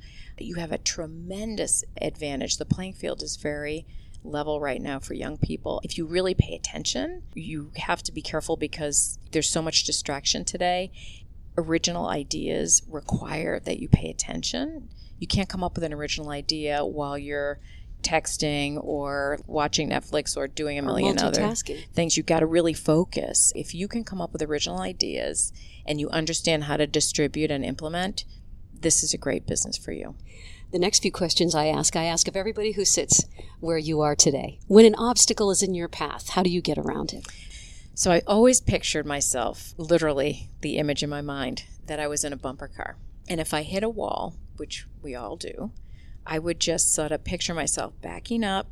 You 0.40 0.56
have 0.56 0.72
a 0.72 0.78
tremendous 0.78 1.84
advantage. 2.00 2.58
The 2.58 2.64
playing 2.64 2.92
field 2.94 3.22
is 3.22 3.36
very 3.36 3.86
level 4.22 4.60
right 4.60 4.80
now 4.80 4.98
for 4.98 5.14
young 5.14 5.36
people. 5.38 5.80
If 5.84 5.96
you 5.96 6.06
really 6.06 6.34
pay 6.34 6.54
attention, 6.54 7.22
you 7.34 7.72
have 7.76 8.02
to 8.04 8.12
be 8.12 8.22
careful 8.22 8.56
because 8.56 9.18
there's 9.32 9.48
so 9.48 9.62
much 9.62 9.84
distraction 9.84 10.44
today. 10.44 10.92
Original 11.58 12.06
ideas 12.06 12.82
require 12.88 13.58
that 13.60 13.80
you 13.80 13.88
pay 13.88 14.08
attention. 14.08 14.88
You 15.18 15.26
can't 15.26 15.48
come 15.48 15.64
up 15.64 15.74
with 15.74 15.82
an 15.82 15.92
original 15.92 16.30
idea 16.30 16.84
while 16.84 17.18
you're 17.18 17.58
texting 18.00 18.78
or 18.80 19.40
watching 19.48 19.90
Netflix 19.90 20.36
or 20.36 20.46
doing 20.46 20.78
a 20.78 20.82
million 20.82 21.18
other 21.18 21.52
things. 21.92 22.16
You've 22.16 22.26
got 22.26 22.40
to 22.40 22.46
really 22.46 22.74
focus. 22.74 23.52
If 23.56 23.74
you 23.74 23.88
can 23.88 24.04
come 24.04 24.20
up 24.20 24.32
with 24.32 24.40
original 24.42 24.78
ideas 24.78 25.52
and 25.84 25.98
you 25.98 26.08
understand 26.10 26.64
how 26.64 26.76
to 26.76 26.86
distribute 26.86 27.50
and 27.50 27.64
implement, 27.64 28.24
this 28.80 29.02
is 29.02 29.12
a 29.12 29.18
great 29.18 29.44
business 29.44 29.76
for 29.76 29.90
you. 29.90 30.14
The 30.70 30.78
next 30.78 31.02
few 31.02 31.10
questions 31.10 31.56
I 31.56 31.66
ask, 31.66 31.96
I 31.96 32.04
ask 32.04 32.28
of 32.28 32.36
everybody 32.36 32.72
who 32.72 32.84
sits 32.84 33.24
where 33.58 33.78
you 33.78 34.00
are 34.00 34.14
today. 34.14 34.60
When 34.68 34.84
an 34.84 34.94
obstacle 34.94 35.50
is 35.50 35.62
in 35.62 35.74
your 35.74 35.88
path, 35.88 36.28
how 36.28 36.44
do 36.44 36.50
you 36.50 36.60
get 36.60 36.78
around 36.78 37.12
it? 37.12 37.26
So 37.98 38.12
I 38.12 38.22
always 38.28 38.60
pictured 38.60 39.06
myself, 39.06 39.74
literally, 39.76 40.50
the 40.60 40.76
image 40.76 41.02
in 41.02 41.10
my 41.10 41.20
mind, 41.20 41.64
that 41.86 41.98
I 41.98 42.06
was 42.06 42.22
in 42.22 42.32
a 42.32 42.36
bumper 42.36 42.68
car. 42.68 42.96
And 43.28 43.40
if 43.40 43.52
I 43.52 43.62
hit 43.62 43.82
a 43.82 43.88
wall, 43.88 44.36
which 44.56 44.86
we 45.02 45.16
all 45.16 45.34
do, 45.34 45.72
I 46.24 46.38
would 46.38 46.60
just 46.60 46.94
sort 46.94 47.10
of 47.10 47.24
picture 47.24 47.54
myself 47.54 47.94
backing 48.00 48.44
up 48.44 48.70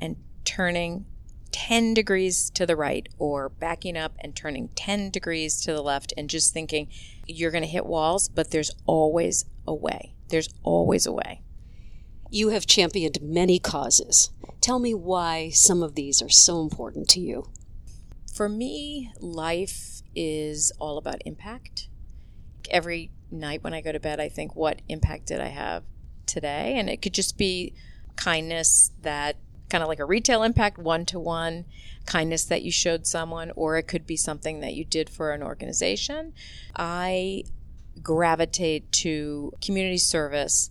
and 0.00 0.16
turning 0.44 1.06
10 1.52 1.94
degrees 1.94 2.50
to 2.50 2.66
the 2.66 2.74
right 2.74 3.08
or 3.16 3.48
backing 3.48 3.96
up 3.96 4.16
and 4.18 4.34
turning 4.34 4.70
10 4.74 5.10
degrees 5.10 5.60
to 5.60 5.72
the 5.72 5.80
left 5.80 6.12
and 6.16 6.28
just 6.28 6.52
thinking 6.52 6.88
you're 7.28 7.52
going 7.52 7.62
to 7.62 7.70
hit 7.70 7.86
walls, 7.86 8.28
but 8.28 8.50
there's 8.50 8.72
always 8.86 9.44
a 9.68 9.74
way. 9.74 10.16
There's 10.30 10.48
always 10.64 11.06
a 11.06 11.12
way. 11.12 11.42
You 12.28 12.48
have 12.48 12.66
championed 12.66 13.18
many 13.22 13.60
causes. 13.60 14.30
Tell 14.60 14.80
me 14.80 14.94
why 14.94 15.50
some 15.50 15.80
of 15.80 15.94
these 15.94 16.20
are 16.20 16.28
so 16.28 16.60
important 16.60 17.08
to 17.10 17.20
you. 17.20 17.46
For 18.34 18.48
me, 18.48 19.12
life 19.20 20.02
is 20.16 20.72
all 20.80 20.98
about 20.98 21.22
impact. 21.24 21.88
Every 22.68 23.12
night 23.30 23.62
when 23.62 23.72
I 23.72 23.80
go 23.80 23.92
to 23.92 24.00
bed, 24.00 24.18
I 24.18 24.28
think, 24.28 24.56
what 24.56 24.82
impact 24.88 25.26
did 25.26 25.40
I 25.40 25.48
have 25.48 25.84
today? 26.26 26.74
And 26.76 26.90
it 26.90 27.00
could 27.00 27.14
just 27.14 27.38
be 27.38 27.74
kindness 28.16 28.90
that 29.02 29.36
kind 29.70 29.82
of 29.82 29.88
like 29.88 30.00
a 30.00 30.04
retail 30.04 30.42
impact, 30.42 30.78
one 30.78 31.06
to 31.06 31.20
one 31.20 31.64
kindness 32.06 32.44
that 32.46 32.62
you 32.62 32.72
showed 32.72 33.06
someone, 33.06 33.52
or 33.54 33.76
it 33.76 33.84
could 33.84 34.04
be 34.04 34.16
something 34.16 34.58
that 34.60 34.74
you 34.74 34.84
did 34.84 35.08
for 35.08 35.30
an 35.30 35.42
organization. 35.42 36.32
I 36.74 37.44
gravitate 38.02 38.90
to 38.90 39.52
community 39.62 39.98
service, 39.98 40.70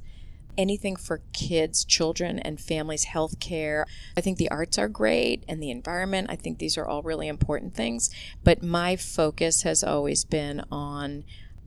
anything 0.58 0.96
for 0.96 1.22
kids, 1.34 1.84
children, 1.84 2.40
and 2.40 2.60
families, 2.60 3.06
health 3.06 3.40
care. 3.40 3.86
I 4.18 4.22
think 4.22 4.38
the 4.38 4.52
arts 4.52 4.78
are 4.78 4.88
great 4.88 5.44
and 5.48 5.62
the 5.62 5.72
environment. 5.72 6.28
I 6.30 6.36
think 6.36 6.58
these 6.58 6.78
are 6.78 6.88
all 6.88 7.02
really 7.02 7.28
important 7.28 7.74
things. 7.74 8.10
But 8.44 8.64
my 8.64 8.96
focus 8.96 9.64
has 9.64 9.84
always 9.84 10.24
been 10.26 10.64
on 10.72 11.24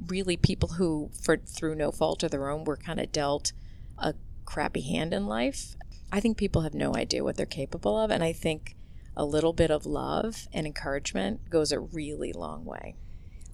really 0.06 0.36
people 0.36 0.70
who, 0.70 1.10
for 1.20 1.36
through 1.36 1.74
no 1.74 1.90
fault 1.90 2.22
of 2.22 2.30
their 2.30 2.50
own, 2.50 2.64
were 2.64 2.76
kind 2.76 3.00
of 3.00 3.12
dealt 3.12 3.52
a 3.98 4.14
crappy 4.44 4.82
hand 4.82 5.12
in 5.12 5.26
life. 5.26 5.76
I 6.12 6.20
think 6.20 6.36
people 6.36 6.62
have 6.62 6.74
no 6.74 6.94
idea 6.94 7.24
what 7.24 7.36
they're 7.36 7.46
capable 7.46 7.98
of, 7.98 8.10
and 8.10 8.22
I 8.22 8.32
think 8.32 8.76
a 9.16 9.24
little 9.24 9.52
bit 9.52 9.70
of 9.70 9.86
love 9.86 10.46
and 10.52 10.66
encouragement 10.66 11.48
goes 11.50 11.72
a 11.72 11.80
really 11.80 12.32
long 12.32 12.64
way. 12.64 12.94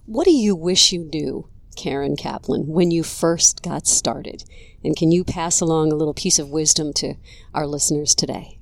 What 0.05 0.25
do 0.25 0.31
you 0.31 0.55
wish 0.55 0.91
you 0.91 1.05
knew 1.05 1.47
Karen 1.75 2.15
Kaplan, 2.15 2.67
when 2.67 2.91
you 2.91 3.03
first 3.03 3.61
got 3.61 3.87
started? 3.87 4.43
And 4.83 4.95
can 4.95 5.11
you 5.11 5.23
pass 5.23 5.61
along 5.61 5.91
a 5.91 5.95
little 5.95 6.13
piece 6.13 6.39
of 6.39 6.49
wisdom 6.49 6.93
to 6.93 7.15
our 7.53 7.65
listeners 7.65 8.13
today? 8.13 8.59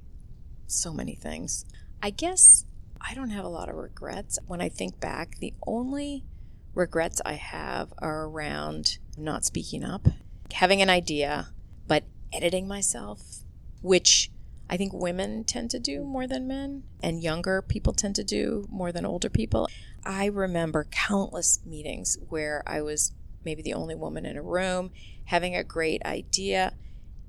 So 0.67 0.93
many 0.93 1.15
things. 1.15 1.65
I 2.01 2.09
guess 2.09 2.65
I 2.99 3.13
don't 3.13 3.29
have 3.29 3.45
a 3.45 3.49
lot 3.49 3.69
of 3.69 3.75
regrets. 3.75 4.39
When 4.47 4.61
I 4.61 4.69
think 4.69 4.99
back, 4.99 5.39
the 5.39 5.53
only 5.65 6.25
regrets 6.73 7.21
I 7.25 7.33
have 7.33 7.93
are 7.97 8.25
around 8.25 8.99
not 9.17 9.45
speaking 9.45 9.83
up, 9.83 10.07
having 10.53 10.81
an 10.81 10.89
idea, 10.89 11.49
but 11.87 12.03
editing 12.31 12.67
myself, 12.67 13.43
which 13.81 14.31
I 14.71 14.77
think 14.77 14.93
women 14.93 15.43
tend 15.43 15.69
to 15.71 15.79
do 15.79 16.01
more 16.01 16.27
than 16.27 16.47
men, 16.47 16.83
and 17.03 17.21
younger 17.21 17.61
people 17.61 17.91
tend 17.91 18.15
to 18.15 18.23
do 18.23 18.65
more 18.69 18.93
than 18.93 19.05
older 19.05 19.29
people. 19.29 19.67
I 20.05 20.27
remember 20.27 20.87
countless 20.89 21.59
meetings 21.65 22.17
where 22.29 22.63
I 22.65 22.81
was 22.81 23.11
maybe 23.43 23.61
the 23.61 23.73
only 23.73 23.95
woman 23.95 24.25
in 24.25 24.37
a 24.37 24.41
room, 24.41 24.91
having 25.25 25.57
a 25.57 25.63
great 25.63 26.01
idea, 26.05 26.73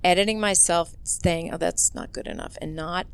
editing 0.04 0.38
myself, 0.38 0.94
saying, 1.02 1.52
oh, 1.52 1.56
that's 1.56 1.96
not 1.96 2.12
good 2.12 2.28
enough, 2.28 2.56
and 2.62 2.76
not 2.76 3.08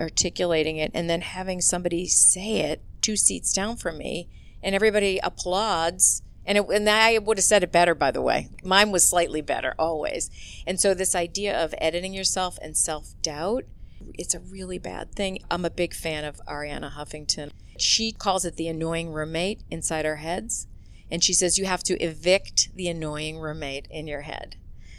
articulating 0.00 0.76
it, 0.76 0.92
and 0.94 1.10
then 1.10 1.22
having 1.22 1.60
somebody 1.60 2.06
say 2.06 2.60
it 2.60 2.80
two 3.00 3.16
seats 3.16 3.52
down 3.52 3.76
from 3.76 3.98
me, 3.98 4.28
and 4.62 4.76
everybody 4.76 5.18
applauds. 5.18 6.22
And, 6.46 6.58
it, 6.58 6.66
and 6.68 6.88
I 6.88 7.18
would 7.18 7.38
have 7.38 7.44
said 7.44 7.62
it 7.62 7.72
better, 7.72 7.94
by 7.94 8.10
the 8.10 8.22
way. 8.22 8.48
Mine 8.62 8.90
was 8.90 9.08
slightly 9.08 9.40
better, 9.40 9.74
always. 9.78 10.30
And 10.66 10.78
so, 10.78 10.92
this 10.92 11.14
idea 11.14 11.62
of 11.62 11.74
editing 11.78 12.12
yourself 12.12 12.58
and 12.60 12.76
self 12.76 13.14
doubt, 13.22 13.64
it's 14.12 14.34
a 14.34 14.40
really 14.40 14.78
bad 14.78 15.14
thing. 15.14 15.38
I'm 15.50 15.64
a 15.64 15.70
big 15.70 15.94
fan 15.94 16.24
of 16.24 16.40
Arianna 16.46 16.92
Huffington. 16.92 17.50
She 17.78 18.12
calls 18.12 18.44
it 18.44 18.56
the 18.56 18.68
annoying 18.68 19.12
roommate 19.12 19.62
inside 19.70 20.06
our 20.06 20.16
heads. 20.16 20.66
And 21.10 21.22
she 21.22 21.32
says 21.32 21.58
you 21.58 21.66
have 21.66 21.82
to 21.84 21.98
evict 22.02 22.74
the 22.74 22.88
annoying 22.88 23.38
roommate 23.38 23.86
in 23.90 24.06
your 24.06 24.22
head. 24.22 24.56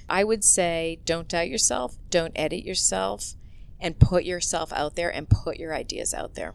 I 0.08 0.24
would 0.24 0.44
say 0.44 1.00
don't 1.06 1.28
doubt 1.28 1.50
yourself, 1.50 1.98
don't 2.10 2.34
edit 2.36 2.64
yourself, 2.64 3.34
and 3.80 4.00
put 4.00 4.24
yourself 4.24 4.72
out 4.74 4.96
there 4.96 5.10
and 5.10 5.30
put 5.30 5.58
your 5.58 5.74
ideas 5.74 6.14
out 6.14 6.36
there. 6.36 6.54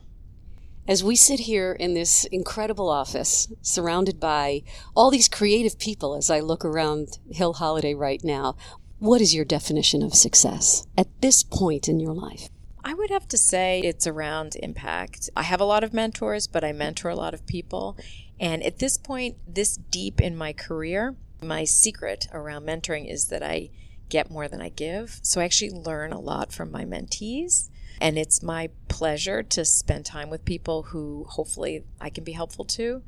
As 0.89 1.05
we 1.05 1.15
sit 1.15 1.41
here 1.41 1.73
in 1.73 1.95
this 1.95 2.25
incredible 2.27 2.89
office, 2.89 3.53
surrounded 3.63 4.19
by 4.19 4.63
all 4.97 5.11
these 5.11 5.29
creative 5.29 5.79
people, 5.79 6.17
as 6.17 6.31
I 6.31 6.41
look 6.41 6.65
around 6.65 7.19
Hill 7.31 7.55
Holliday 7.55 7.95
right 7.95 8.23
now, 8.25 8.57
what 8.99 9.21
is 9.21 9.35
your 9.35 9.45
definition 9.45 10.03
of 10.03 10.15
success 10.15 10.87
at 10.99 11.09
this 11.21 11.43
point 11.43 11.89
in 11.89 12.01
your 12.01 12.13
life? 12.13 12.49
I 12.83 12.95
would 12.95 13.11
have 13.11 13.29
to 13.29 13.39
say 13.39 13.81
it's 13.81 14.07
around 14.07 14.57
impact. 14.57 15.31
I 15.37 15.43
have 15.43 15.61
a 15.61 15.65
lot 15.65 15.85
of 15.85 15.95
mentors, 15.95 16.47
but 16.47 16.65
I 16.65 16.73
mentor 16.73 17.11
a 17.11 17.15
lot 17.15 17.35
of 17.35 17.47
people. 17.47 17.97
And 18.39 18.63
at 18.63 18.79
this 18.79 18.97
point, 18.97 19.37
this 19.47 19.77
deep 19.77 20.21
in 20.21 20.37
my 20.37 20.53
career, 20.53 21.15
my 21.43 21.65
secret 21.65 22.27
around 22.33 22.67
mentoring 22.67 23.11
is 23.11 23.29
that 23.29 23.43
I 23.43 23.71
get 24.09 24.31
more 24.31 24.49
than 24.49 24.61
I 24.61 24.71
give. 24.71 25.21
So 25.23 25.41
I 25.41 25.45
actually 25.45 25.71
learn 25.71 26.13
a 26.13 26.21
lot 26.21 26.53
from 26.53 26.71
my 26.71 26.85
mentees. 26.85 27.69
And 28.01 28.19
it's 28.19 28.43
my 28.43 28.71
pleasure 28.89 29.43
to 29.43 29.65
spend 29.65 30.07
time 30.07 30.31
with 30.31 30.45
people 30.45 30.85
who 30.85 31.27
hopefully 31.29 31.85
I 32.01 32.11
can 32.11 32.25
be 32.25 32.33
helpful 32.33 32.65
to. 32.67 33.03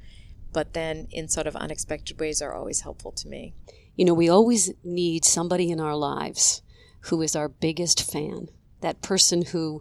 but 0.52 0.74
then 0.74 1.08
in 1.10 1.28
sort 1.28 1.46
of 1.46 1.56
unexpected 1.56 2.20
ways 2.20 2.42
are 2.42 2.52
always 2.54 2.82
helpful 2.82 3.10
to 3.12 3.28
me. 3.28 3.54
You 3.96 4.04
know, 4.04 4.14
we 4.14 4.28
always 4.28 4.72
need 4.84 5.24
somebody 5.24 5.70
in 5.70 5.80
our 5.80 5.96
lives 5.96 6.62
who 7.06 7.22
is 7.22 7.34
our 7.34 7.48
biggest 7.48 8.10
fan, 8.10 8.48
that 8.80 9.02
person 9.02 9.42
who 9.46 9.80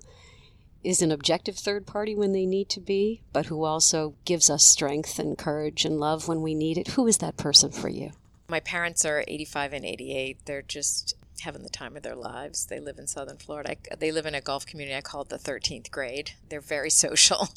is 0.83 1.01
an 1.01 1.11
objective 1.11 1.57
third 1.57 1.85
party 1.85 2.15
when 2.15 2.31
they 2.31 2.45
need 2.45 2.67
to 2.69 2.79
be, 2.79 3.21
but 3.33 3.45
who 3.47 3.63
also 3.63 4.15
gives 4.25 4.49
us 4.49 4.63
strength 4.65 5.19
and 5.19 5.37
courage 5.37 5.85
and 5.85 5.99
love 5.99 6.27
when 6.27 6.41
we 6.41 6.55
need 6.55 6.77
it. 6.77 6.89
Who 6.89 7.05
is 7.05 7.17
that 7.19 7.37
person 7.37 7.71
for 7.71 7.87
you? 7.89 8.11
My 8.47 8.59
parents 8.59 9.05
are 9.05 9.23
85 9.27 9.73
and 9.73 9.85
88. 9.85 10.45
They're 10.45 10.61
just 10.61 11.13
having 11.41 11.63
the 11.63 11.69
time 11.69 11.95
of 11.95 12.03
their 12.03 12.15
lives. 12.15 12.65
They 12.65 12.79
live 12.79 12.97
in 12.97 13.07
southern 13.07 13.37
Florida. 13.37 13.75
They 13.97 14.11
live 14.11 14.25
in 14.25 14.35
a 14.35 14.41
golf 14.41 14.65
community 14.65 14.95
I 14.95 15.01
call 15.01 15.21
it 15.21 15.29
the 15.29 15.37
13th 15.37 15.91
grade. 15.91 16.31
They're 16.49 16.61
very 16.61 16.89
social. 17.05 17.49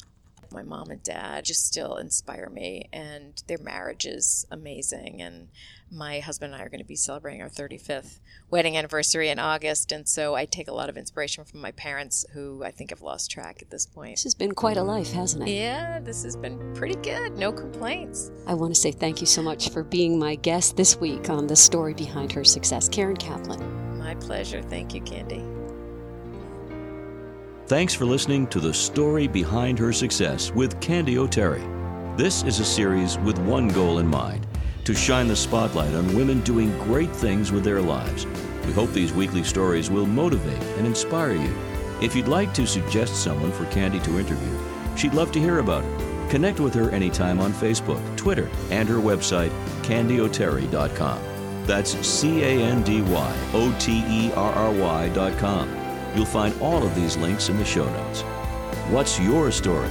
My 0.51 0.63
mom 0.63 0.89
and 0.89 1.03
dad 1.03 1.45
just 1.45 1.65
still 1.65 1.95
inspire 1.97 2.49
me, 2.49 2.89
and 2.91 3.41
their 3.47 3.57
marriage 3.57 4.05
is 4.05 4.45
amazing. 4.51 5.21
And 5.21 5.49
my 5.91 6.19
husband 6.19 6.53
and 6.53 6.61
I 6.61 6.65
are 6.65 6.69
going 6.69 6.81
to 6.81 6.87
be 6.87 6.95
celebrating 6.95 7.41
our 7.41 7.49
35th 7.49 8.19
wedding 8.49 8.77
anniversary 8.77 9.29
in 9.29 9.39
August. 9.39 9.91
And 9.91 10.07
so 10.07 10.35
I 10.35 10.45
take 10.45 10.67
a 10.67 10.73
lot 10.73 10.89
of 10.89 10.97
inspiration 10.97 11.43
from 11.43 11.61
my 11.61 11.71
parents, 11.71 12.25
who 12.33 12.63
I 12.63 12.71
think 12.71 12.89
have 12.89 13.01
lost 13.01 13.31
track 13.31 13.61
at 13.61 13.69
this 13.69 13.85
point. 13.85 14.15
This 14.15 14.23
has 14.23 14.35
been 14.35 14.53
quite 14.53 14.77
a 14.77 14.83
life, 14.83 15.11
hasn't 15.11 15.47
it? 15.47 15.51
Yeah, 15.51 15.99
this 15.99 16.23
has 16.23 16.35
been 16.35 16.73
pretty 16.75 16.95
good. 16.95 17.37
No 17.37 17.51
complaints. 17.51 18.31
I 18.47 18.53
want 18.53 18.73
to 18.73 18.79
say 18.79 18.91
thank 18.91 19.21
you 19.21 19.27
so 19.27 19.41
much 19.41 19.69
for 19.69 19.83
being 19.83 20.19
my 20.19 20.35
guest 20.35 20.75
this 20.75 20.97
week 20.97 21.29
on 21.29 21.47
The 21.47 21.55
Story 21.55 21.93
Behind 21.93 22.31
Her 22.31 22.43
Success. 22.43 22.89
Karen 22.89 23.17
Kaplan. 23.17 23.97
My 23.97 24.15
pleasure. 24.15 24.61
Thank 24.61 24.93
you, 24.93 25.01
Candy. 25.01 25.54
Thanks 27.67 27.95
for 27.95 28.05
listening 28.05 28.45
to 28.47 28.59
The 28.59 28.71
Story 28.71 29.25
Behind 29.27 29.79
Her 29.79 29.91
Success 29.91 30.51
with 30.51 30.79
Candy 30.81 31.17
O'Terry. 31.17 31.63
This 32.15 32.43
is 32.43 32.59
a 32.59 32.65
series 32.65 33.17
with 33.17 33.39
one 33.39 33.69
goal 33.69 33.97
in 33.97 34.07
mind 34.07 34.45
to 34.83 34.93
shine 34.93 35.27
the 35.27 35.35
spotlight 35.35 35.95
on 35.95 36.15
women 36.15 36.41
doing 36.41 36.77
great 36.83 37.09
things 37.09 37.51
with 37.51 37.63
their 37.63 37.81
lives. 37.81 38.27
We 38.67 38.73
hope 38.73 38.91
these 38.91 39.13
weekly 39.13 39.43
stories 39.43 39.89
will 39.89 40.05
motivate 40.05 40.61
and 40.77 40.85
inspire 40.85 41.33
you. 41.33 41.51
If 42.03 42.15
you'd 42.15 42.27
like 42.27 42.53
to 42.53 42.67
suggest 42.67 43.15
someone 43.15 43.51
for 43.51 43.65
Candy 43.71 43.99
to 44.01 44.19
interview, 44.19 44.59
she'd 44.95 45.15
love 45.15 45.31
to 45.31 45.39
hear 45.39 45.57
about 45.57 45.83
it. 45.83 46.29
Connect 46.29 46.59
with 46.59 46.75
her 46.75 46.91
anytime 46.91 47.39
on 47.39 47.51
Facebook, 47.51 48.15
Twitter, 48.15 48.47
and 48.69 48.87
her 48.87 48.99
website, 48.99 49.49
candyoterry.com. 49.81 51.19
That's 51.65 51.97
C 52.07 52.43
A 52.43 52.61
N 52.61 52.83
D 52.83 53.01
Y 53.01 53.35
O 53.53 53.75
T 53.79 54.03
E 54.07 54.31
R 54.33 54.53
R 54.53 54.71
Y.com. 54.71 55.84
You'll 56.15 56.25
find 56.25 56.59
all 56.61 56.81
of 56.81 56.95
these 56.95 57.17
links 57.17 57.49
in 57.49 57.57
the 57.57 57.65
show 57.65 57.85
notes. 57.85 58.21
What's 58.89 59.19
your 59.19 59.51
story? 59.51 59.89